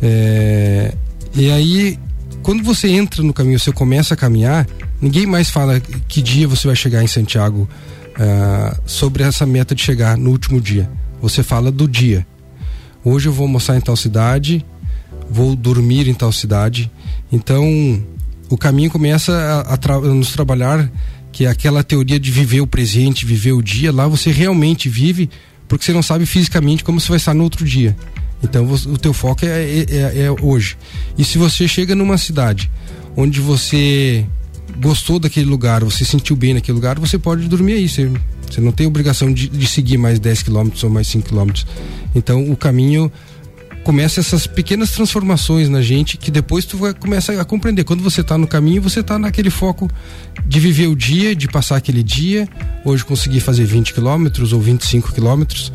É, 0.02 0.94
e 1.36 1.50
aí, 1.50 2.00
quando 2.42 2.64
você 2.64 2.90
entra 2.90 3.24
no 3.24 3.34
caminho, 3.34 3.60
você 3.60 3.72
começa 3.72 4.14
a 4.14 4.18
caminhar, 4.18 4.68
Ninguém 5.04 5.26
mais 5.26 5.50
fala 5.50 5.82
que 5.82 6.22
dia 6.22 6.48
você 6.48 6.66
vai 6.66 6.78
chegar 6.78 7.04
em 7.04 7.08
Santiago 7.08 7.68
uh, 8.12 8.82
sobre 8.86 9.22
essa 9.22 9.46
meta 9.46 9.76
de 9.76 9.84
chegar 9.84 10.18
no 10.18 10.30
último 10.30 10.62
dia. 10.62 10.90
Você 11.22 11.44
fala 11.44 11.70
do 11.70 11.90
dia. 11.90 12.26
Hoje 13.04 13.28
eu 13.28 13.34
vou 13.34 13.46
almoçar 13.46 13.78
em 13.78 13.82
tal 13.82 13.96
cidade, 13.96 14.66
vou 15.30 15.56
dormir 15.56 16.08
em 16.08 16.14
tal 16.14 16.32
cidade. 16.32 16.92
Então, 17.32 18.02
o 18.50 18.58
caminho 18.58 18.90
começa 18.90 19.34
a, 19.34 19.74
a, 19.74 19.78
tra 19.78 20.00
nos 20.00 20.32
trabalhar 20.32 20.90
que 21.34 21.46
é 21.46 21.50
aquela 21.50 21.84
teoria 21.84 22.20
de 22.20 22.32
viver 22.32 22.62
o 22.62 22.68
presente, 22.68 23.26
viver 23.26 23.54
o 23.54 23.62
dia, 23.62 23.92
lá 23.92 24.08
você 24.08 24.32
realmente 24.32 24.88
vive, 24.88 25.30
porque 25.68 25.84
você 25.84 25.92
não 25.92 26.04
sabe 26.04 26.28
fisicamente 26.28 26.84
como 26.84 27.02
você 27.02 27.10
vai 27.10 27.18
estar 27.18 27.34
no 27.34 27.44
outro 27.44 27.66
dia. 27.66 27.98
Então 28.44 28.72
o 28.72 28.98
teu 28.98 29.14
foco 29.14 29.44
é, 29.44 29.48
é, 29.48 29.86
é, 29.90 30.22
é 30.26 30.32
hoje. 30.32 30.78
E 31.18 31.26
se 31.26 31.40
você 31.40 31.68
chega 31.68 31.96
numa 31.96 32.18
cidade 32.20 32.70
onde 33.18 33.40
você 33.40 34.26
gostou 34.80 35.18
daquele 35.18 35.50
lugar, 35.50 35.84
você 35.84 36.06
sentiu 36.06 36.36
bem 36.36 36.54
naquele 36.54 36.76
lugar, 36.76 37.00
você 37.00 37.18
pode 37.18 37.48
dormir 37.48 37.74
aí. 37.74 37.90
Você, 37.90 38.12
você 38.50 38.62
não 38.62 38.72
tem 38.72 38.86
obrigação 38.86 39.32
de, 39.34 39.48
de 39.48 39.68
seguir 39.68 39.98
mais 39.98 40.20
10 40.20 40.44
quilômetros 40.44 40.84
ou 40.84 40.90
mais 40.90 41.08
5 41.08 41.28
quilômetros. 41.28 41.66
Então 42.16 42.52
o 42.52 42.56
caminho 42.56 43.12
começa 43.84 44.20
essas 44.20 44.48
pequenas 44.48 44.92
transformações 44.92 45.70
na 45.70 45.82
gente 45.82 46.18
que 46.18 46.32
depois 46.32 46.66
tu 46.66 46.78
vai 46.78 46.94
começar 46.94 47.40
a 47.40 47.46
compreender. 47.46 47.84
Quando 47.84 48.02
você 48.02 48.22
está 48.22 48.38
no 48.38 48.48
caminho, 48.48 48.82
você 48.82 49.02
está 49.02 49.20
naquele 49.20 49.50
foco 49.50 49.90
de 50.46 50.60
viver 50.60 50.88
o 50.88 50.96
dia, 50.96 51.36
de 51.36 51.48
passar 51.48 51.76
aquele 51.76 52.02
dia. 52.02 52.48
Hoje 52.86 53.04
consegui 53.04 53.40
fazer 53.40 53.66
20 53.66 53.94
quilômetros 53.94 54.54
ou 54.54 54.62
25 54.62 55.12
quilômetros. 55.12 55.72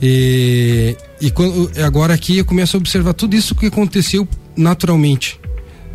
E, 0.00 0.96
e 1.20 1.30
quando, 1.30 1.70
agora 1.82 2.14
aqui 2.14 2.38
eu 2.38 2.44
começo 2.44 2.76
a 2.76 2.78
observar 2.78 3.12
tudo 3.14 3.36
isso 3.36 3.54
que 3.54 3.66
aconteceu 3.66 4.26
naturalmente. 4.56 5.39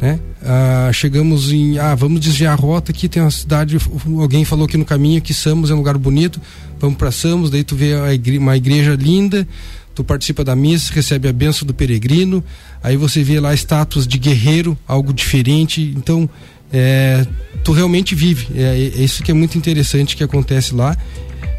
Né? 0.01 0.19
Ah, 0.43 0.91
chegamos 0.93 1.51
em. 1.51 1.79
Ah, 1.79 1.95
vamos 1.95 2.19
desviar 2.19 2.53
a 2.53 2.55
rota 2.55 2.91
aqui, 2.91 3.07
tem 3.07 3.21
uma 3.21 3.31
cidade. 3.31 3.77
Alguém 4.19 4.43
falou 4.43 4.65
aqui 4.65 4.77
no 4.77 4.85
caminho 4.85 5.21
que 5.21 5.33
Samos 5.33 5.71
é 5.71 5.73
um 5.73 5.77
lugar 5.77 5.97
bonito. 5.97 6.41
Vamos 6.79 6.97
para 6.97 7.11
Samos, 7.11 7.49
daí 7.49 7.63
tu 7.63 7.75
vê 7.75 7.93
uma 8.37 8.57
igreja 8.57 8.95
linda 8.95 9.47
tu 9.95 10.03
participa 10.03 10.43
da 10.43 10.55
missa, 10.55 10.93
recebe 10.93 11.29
a 11.29 11.33
benção 11.33 11.65
do 11.65 11.73
peregrino, 11.73 12.43
aí 12.83 12.97
você 12.97 13.23
vê 13.23 13.39
lá 13.39 13.53
estátuas 13.53 14.05
de 14.05 14.19
guerreiro, 14.19 14.77
algo 14.85 15.13
diferente, 15.13 15.93
então 15.95 16.29
é, 16.71 17.25
tu 17.63 17.71
realmente 17.71 18.13
vive, 18.13 18.47
é, 18.55 18.91
é, 18.93 19.01
isso 19.01 19.23
que 19.23 19.31
é 19.31 19.33
muito 19.33 19.57
interessante 19.57 20.17
que 20.17 20.23
acontece 20.23 20.75
lá. 20.75 20.95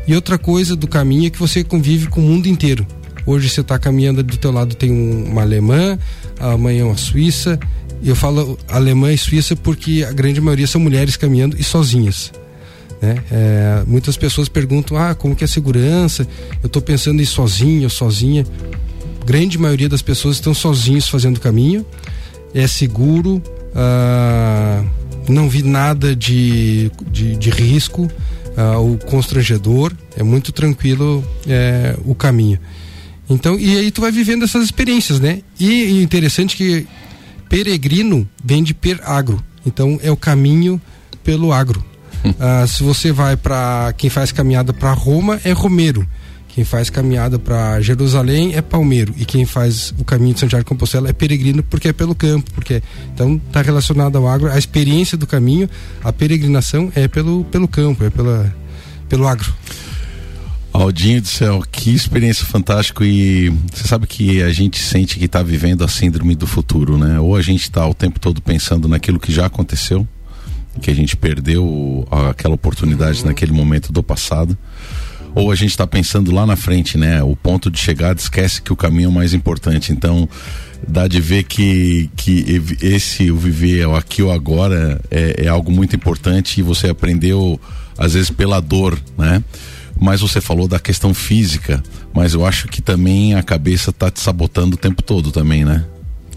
E 0.07 0.15
outra 0.15 0.39
coisa 0.39 0.77
do 0.77 0.87
caminho 0.87 1.27
é 1.27 1.31
que 1.31 1.39
você 1.39 1.65
convive 1.65 2.07
com 2.07 2.21
o 2.21 2.23
mundo 2.23 2.47
inteiro. 2.47 2.87
Hoje 3.25 3.49
você 3.49 3.61
está 3.61 3.77
caminhando 3.77 4.23
do 4.23 4.37
teu 4.37 4.53
lado 4.53 4.77
tem 4.77 4.93
um, 4.93 5.25
uma 5.33 5.43
alemã, 5.43 5.99
amanhã 6.39 6.87
uma 6.87 6.97
suíça. 6.97 7.59
Eu 8.07 8.15
falo 8.15 8.57
alemã 8.69 9.13
e 9.13 9.19
suíça 9.19 9.57
porque 9.57 10.07
a 10.09 10.13
grande 10.13 10.41
maioria 10.41 10.67
são 10.69 10.81
mulheres 10.81 11.17
caminhando 11.17 11.57
e 11.59 11.65
sozinhas. 11.65 12.33
Né? 13.03 13.17
É, 13.33 13.83
muitas 13.85 14.17
pessoas 14.17 14.49
perguntam: 14.49 14.97
ah, 14.97 15.13
como 15.13 15.35
que 15.35 15.43
é 15.43 15.47
a 15.47 15.49
segurança? 15.49 16.27
Eu 16.63 16.69
estou 16.69 16.81
pensando 16.81 17.19
em 17.19 17.25
ir 17.25 17.27
sozinho, 17.27 17.91
sozinha. 17.91 18.47
Grande 19.25 19.59
maioria 19.59 19.89
das 19.89 20.03
pessoas 20.03 20.37
estão 20.37 20.55
sozinhos 20.55 21.09
fazendo 21.09 21.41
caminho. 21.41 21.85
É 22.55 22.69
seguro, 22.69 23.43
ah, 23.75 24.85
não 25.29 25.49
vi 25.49 25.65
nada 25.65 26.15
de, 26.15 26.93
de, 27.11 27.35
de 27.35 27.51
risco, 27.51 28.09
ah, 28.57 28.79
o 28.79 28.97
constrangedor. 28.99 29.93
É 30.17 30.23
muito 30.23 30.53
tranquilo 30.53 31.25
é, 31.47 31.97
o 32.05 32.15
caminho. 32.15 32.61
Então, 33.29 33.59
e 33.59 33.77
aí 33.77 33.91
tu 33.91 34.01
vai 34.01 34.13
vivendo 34.13 34.45
essas 34.45 34.65
experiências, 34.65 35.19
né? 35.19 35.41
E, 35.59 36.01
interessante 36.01 36.55
é 36.55 36.57
que 36.57 36.87
peregrino 37.49 38.29
vem 38.45 38.63
de 38.63 38.75
per 38.75 39.01
agro. 39.05 39.43
Então 39.65 39.99
é 40.03 40.11
o 40.11 40.17
caminho 40.17 40.81
pelo 41.25 41.53
agro. 41.53 41.85
Uh, 42.25 42.67
se 42.67 42.83
você 42.83 43.13
vai 43.13 43.37
para 43.37 43.93
quem 43.97 44.11
faz 44.11 44.33
caminhada 44.33 44.73
para 44.73 44.93
Roma 44.93 45.41
é 45.45 45.53
Romeiro. 45.53 46.07
Quem 46.49 46.65
faz 46.65 46.89
caminhada 46.89 47.39
para 47.39 47.83
Jerusalém 47.83 48.55
é 48.55 48.63
Palmeiro 48.63 49.15
e 49.19 49.27
quem 49.27 49.45
faz 49.45 49.93
o 49.99 50.05
caminho 50.05 50.33
de 50.33 50.41
Santiago 50.41 50.65
de 50.65 50.69
Compostela 50.69 51.07
é 51.07 51.13
peregrino 51.13 51.63
porque 51.63 51.89
é 51.89 51.93
pelo 51.93 52.15
campo, 52.15 52.51
porque 52.53 52.83
então 53.13 53.39
está 53.47 53.61
relacionado 53.61 54.17
ao 54.17 54.27
agro, 54.27 54.51
a 54.51 54.57
experiência 54.57 55.19
do 55.19 55.27
caminho, 55.27 55.69
a 56.03 56.11
peregrinação 56.15 56.91
é 56.95 57.07
pelo 57.07 57.45
pelo 57.45 57.69
campo, 57.69 58.03
é 58.05 58.09
pela 58.09 58.55
pelo 59.07 59.29
agro. 59.29 59.53
Aldinho 60.83 61.23
do 61.23 61.29
céu, 61.29 61.63
que 61.71 61.91
experiência 61.91 62.45
fantástica 62.45 63.05
e 63.05 63.51
você 63.73 63.87
sabe 63.87 64.07
que 64.07 64.43
a 64.43 64.53
gente 64.53 64.81
sente 64.81 65.19
que 65.19 65.25
está 65.25 65.43
vivendo 65.43 65.85
a 65.85 65.89
síndrome 65.89 66.35
do 66.35 66.47
futuro, 66.47 66.99
né? 66.99 67.19
Ou 67.19 67.37
a 67.37 67.43
gente 67.43 67.63
está 67.63 67.87
o 67.87 67.95
tempo 67.95 68.21
todo 68.21 68.41
pensando 68.43 68.89
naquilo 68.89 69.19
que 69.19 69.33
já 69.33 69.47
aconteceu, 69.47 70.07
que 70.81 70.91
a 70.91 70.95
gente 70.95 71.17
perdeu 71.17 72.07
aquela 72.29 72.55
oportunidade 72.55 73.21
uhum. 73.21 73.27
naquele 73.27 73.53
momento 73.53 73.93
do 73.93 74.03
passado 74.03 74.57
ou 75.37 75.53
a 75.53 75.55
gente 75.55 75.71
está 75.71 75.87
pensando 75.87 76.33
lá 76.33 76.47
na 76.47 76.57
frente, 76.57 76.97
né? 76.97 77.23
O 77.23 77.37
ponto 77.37 77.71
de 77.71 77.79
chegada 77.79 78.19
esquece 78.19 78.63
que 78.63 78.73
o 78.73 78.77
caminho 78.77 79.05
é 79.05 79.09
o 79.11 79.13
mais 79.13 79.35
importante. 79.35 79.93
Então, 79.93 80.27
dá 80.89 81.07
de 81.07 81.21
ver 81.21 81.45
que, 81.45 82.09
que 82.17 82.63
esse 82.81 83.31
o 83.31 83.37
viver 83.37 83.87
o 83.87 83.95
aqui 83.95 84.23
ou 84.23 84.33
agora 84.33 84.99
é, 85.11 85.45
é, 85.45 85.49
algo 85.49 85.71
muito 85.71 85.95
importante 85.95 86.59
e 86.59 86.63
você 86.63 86.89
aprendeu 86.89 87.61
às 87.99 88.15
vezes 88.15 88.31
pela 88.31 88.61
dor, 88.61 88.99
né? 89.19 89.45
Mas 89.99 90.21
você 90.21 90.41
falou 90.41 90.69
da 90.69 90.79
questão 90.79 91.15
física, 91.15 91.83
mas 92.13 92.35
eu 92.35 92.45
acho 92.45 92.69
que 92.69 92.83
também 92.83 93.35
a 93.35 93.43
cabeça 93.43 93.91
está 93.91 94.11
te 94.11 94.21
sabotando 94.21 94.75
o 94.75 94.79
tempo 94.79 95.03
todo 95.03 95.33
também, 95.33 95.65
né? 95.65 95.85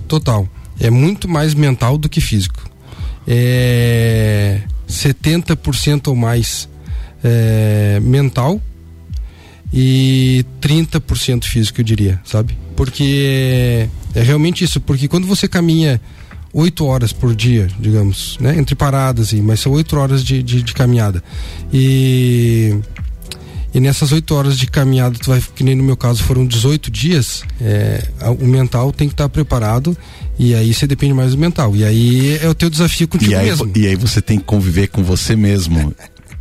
Total. 0.07 0.47
É 0.79 0.89
muito 0.89 1.27
mais 1.27 1.53
mental 1.53 1.97
do 1.97 2.07
que 2.07 2.21
físico 2.21 2.69
é 3.29 4.61
70% 4.87 6.07
ou 6.07 6.15
mais 6.15 6.67
é, 7.23 7.99
mental 8.01 8.59
e 9.71 10.43
30% 10.59 11.43
físico, 11.43 11.79
eu 11.79 11.85
diria, 11.85 12.19
sabe? 12.25 12.57
Porque 12.75 13.87
é, 14.15 14.23
realmente 14.23 14.63
isso, 14.63 14.81
porque 14.81 15.07
quando 15.07 15.27
você 15.27 15.47
caminha 15.47 16.01
oito 16.51 16.83
horas 16.85 17.13
por 17.13 17.35
dia, 17.35 17.67
digamos, 17.79 18.35
né? 18.39 18.57
Entre 18.57 18.73
paradas, 18.73 19.31
mas 19.33 19.59
são 19.59 19.71
oito 19.73 19.95
horas 19.95 20.23
de, 20.23 20.41
de, 20.41 20.63
de, 20.63 20.73
caminhada. 20.73 21.23
E, 21.71 22.75
e 23.73 23.79
nessas 23.79 24.11
oito 24.11 24.33
horas 24.33 24.57
de 24.57 24.67
caminhada, 24.67 25.17
tu 25.19 25.29
vai, 25.29 25.41
que 25.55 25.63
nem 25.63 25.75
no 25.75 25.83
meu 25.83 25.95
caso 25.95 26.23
foram 26.23 26.45
18 26.45 26.89
dias, 26.89 27.43
é, 27.61 28.03
o 28.39 28.45
mental 28.45 28.91
tem 28.91 29.07
que 29.07 29.13
estar 29.13 29.29
preparado 29.29 29.95
e 30.37 30.55
aí 30.55 30.73
você 30.73 30.87
depende 30.87 31.13
mais 31.13 31.31
do 31.31 31.37
mental. 31.37 31.75
E 31.75 31.83
aí 31.83 32.37
é 32.41 32.47
o 32.47 32.55
teu 32.55 32.69
desafio 32.69 33.07
contigo 33.07 33.31
e 33.31 33.35
aí, 33.35 33.45
mesmo. 33.45 33.71
E 33.75 33.87
aí 33.87 33.95
você 33.95 34.21
tem 34.21 34.39
que 34.39 34.45
conviver 34.45 34.87
com 34.87 35.03
você 35.03 35.35
mesmo. 35.35 35.93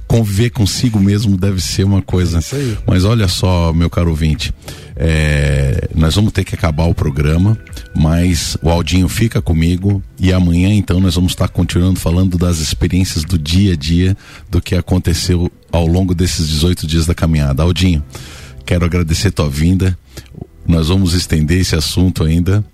conviver 0.07 0.51
consigo 0.51 0.99
mesmo 0.99 1.37
deve 1.37 1.61
ser 1.61 1.85
uma 1.85 2.01
coisa. 2.01 2.41
Mas 2.87 3.05
olha 3.05 3.29
só, 3.29 3.73
meu 3.75 3.91
caro 3.91 4.09
ouvinte, 4.09 4.55
é, 5.01 5.89
nós 5.95 6.17
vamos 6.17 6.33
ter 6.33 6.45
que 6.45 6.57
acabar 6.57 6.87
o 6.87 6.95
programa, 6.95 7.57
mas 7.97 8.59
o 8.61 8.69
Aldinho 8.69 9.09
fica 9.09 9.41
comigo 9.41 10.03
e 10.19 10.33
amanhã 10.33 10.75
então 10.75 10.99
nós 10.99 11.15
vamos 11.15 11.31
estar 11.31 11.47
continuando 11.49 12.01
falando 12.01 12.37
das 12.37 12.59
experiências 12.59 13.23
do 13.23 13.39
dia 13.39 13.75
a 13.75 13.77
dia, 13.77 14.17
do 14.51 14.61
que 14.61 14.75
aconteceu 14.75 15.49
ao 15.71 15.87
longo 15.87 16.17
desses 16.17 16.49
18 16.49 16.85
dias 16.85 17.07
da 17.07 17.15
caminhada. 17.15 17.63
Aldinho, 17.63 18.03
quero 18.67 18.85
agradecer 18.85 19.31
tua 19.31 19.49
vinda. 19.49 19.97
Nós 20.67 20.89
vamos 20.89 21.15
estender 21.15 21.61
esse 21.61 21.77
assunto 21.77 22.25
ainda 22.25 22.65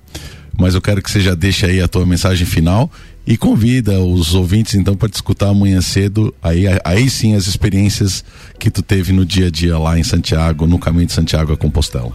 mas 0.56 0.74
eu 0.74 0.80
quero 0.80 1.02
que 1.02 1.10
você 1.10 1.20
já 1.20 1.34
deixe 1.34 1.66
aí 1.66 1.80
a 1.80 1.88
tua 1.88 2.06
mensagem 2.06 2.46
final 2.46 2.90
e 3.26 3.36
convida 3.36 4.00
os 4.00 4.34
ouvintes 4.34 4.74
então 4.74 4.94
para 4.94 5.08
escutar 5.08 5.48
amanhã 5.48 5.80
cedo 5.80 6.34
aí, 6.42 6.64
aí 6.84 7.08
sim 7.08 7.34
as 7.34 7.46
experiências 7.46 8.24
que 8.58 8.70
tu 8.70 8.82
teve 8.82 9.12
no 9.12 9.24
dia 9.24 9.46
a 9.46 9.50
dia 9.50 9.78
lá 9.78 9.98
em 9.98 10.02
Santiago, 10.02 10.66
no 10.66 10.78
caminho 10.78 11.06
de 11.06 11.12
Santiago 11.12 11.52
a 11.52 11.56
Compostela. 11.56 12.12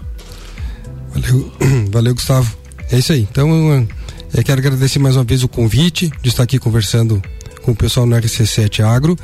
Valeu, 1.14 1.52
valeu 1.92 2.14
Gustavo. 2.14 2.56
É 2.92 2.98
isso 2.98 3.12
aí. 3.12 3.28
Então 3.30 3.50
eu, 3.50 3.88
eu 4.34 4.44
quero 4.44 4.60
agradecer 4.60 5.00
mais 5.00 5.16
uma 5.16 5.24
vez 5.24 5.44
o 5.44 5.48
convite 5.48 6.12
de 6.22 6.30
estar 6.30 6.44
aqui 6.44 6.60
conversando 6.60 7.22
com 7.64 7.72
o 7.72 7.76
pessoal 7.76 8.06
no 8.06 8.16
RC7 8.16 8.84
Agro. 8.84 9.18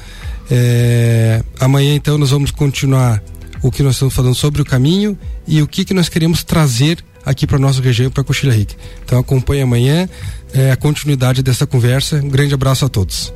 É, 0.49 1.43
amanhã 1.59 1.95
então 1.95 2.17
nós 2.17 2.31
vamos 2.31 2.51
continuar 2.51 3.21
o 3.61 3.71
que 3.71 3.81
nós 3.81 3.95
estamos 3.95 4.13
falando 4.13 4.35
sobre 4.35 4.61
o 4.61 4.65
caminho 4.65 5.17
e 5.47 5.61
o 5.61 5.67
que 5.67 5.85
que 5.85 5.93
nós 5.93 6.09
queremos 6.09 6.43
trazer 6.43 7.03
aqui 7.25 7.47
para 7.47 7.57
nossa 7.57 7.81
região, 7.81 8.11
para 8.11 8.23
Coxilha 8.23 8.53
Rica. 8.53 8.75
Então 9.03 9.19
acompanhe 9.19 9.61
amanhã 9.61 10.07
é, 10.53 10.71
a 10.71 10.75
continuidade 10.75 11.41
dessa 11.41 11.65
conversa. 11.65 12.17
Um 12.17 12.29
grande 12.29 12.53
abraço 12.53 12.85
a 12.85 12.89
todos. 12.89 13.33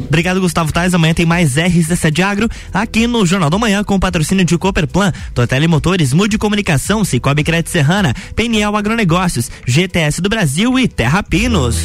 Obrigado, 0.00 0.40
Gustavo 0.40 0.72
Tais. 0.72 0.94
Amanhã 0.94 1.14
tem 1.14 1.26
mais 1.26 1.54
RC7 1.54 2.20
Agro 2.20 2.48
aqui 2.72 3.06
no 3.06 3.24
Jornal 3.24 3.50
da 3.50 3.58
Manhã 3.58 3.84
com 3.84 3.98
patrocínio 3.98 4.44
de 4.44 4.58
Cooperplan, 4.58 5.12
Totel 5.34 5.68
Motores, 5.68 6.12
Mude 6.12 6.38
Comunicação, 6.38 7.04
Cicobi 7.04 7.44
Crédito 7.44 7.70
Serrana, 7.70 8.14
PNL 8.34 8.76
Agronegócios, 8.76 9.50
GTS 9.66 10.20
do 10.20 10.28
Brasil 10.28 10.78
e 10.78 10.88
Terra 10.88 11.22
Pinos. 11.22 11.76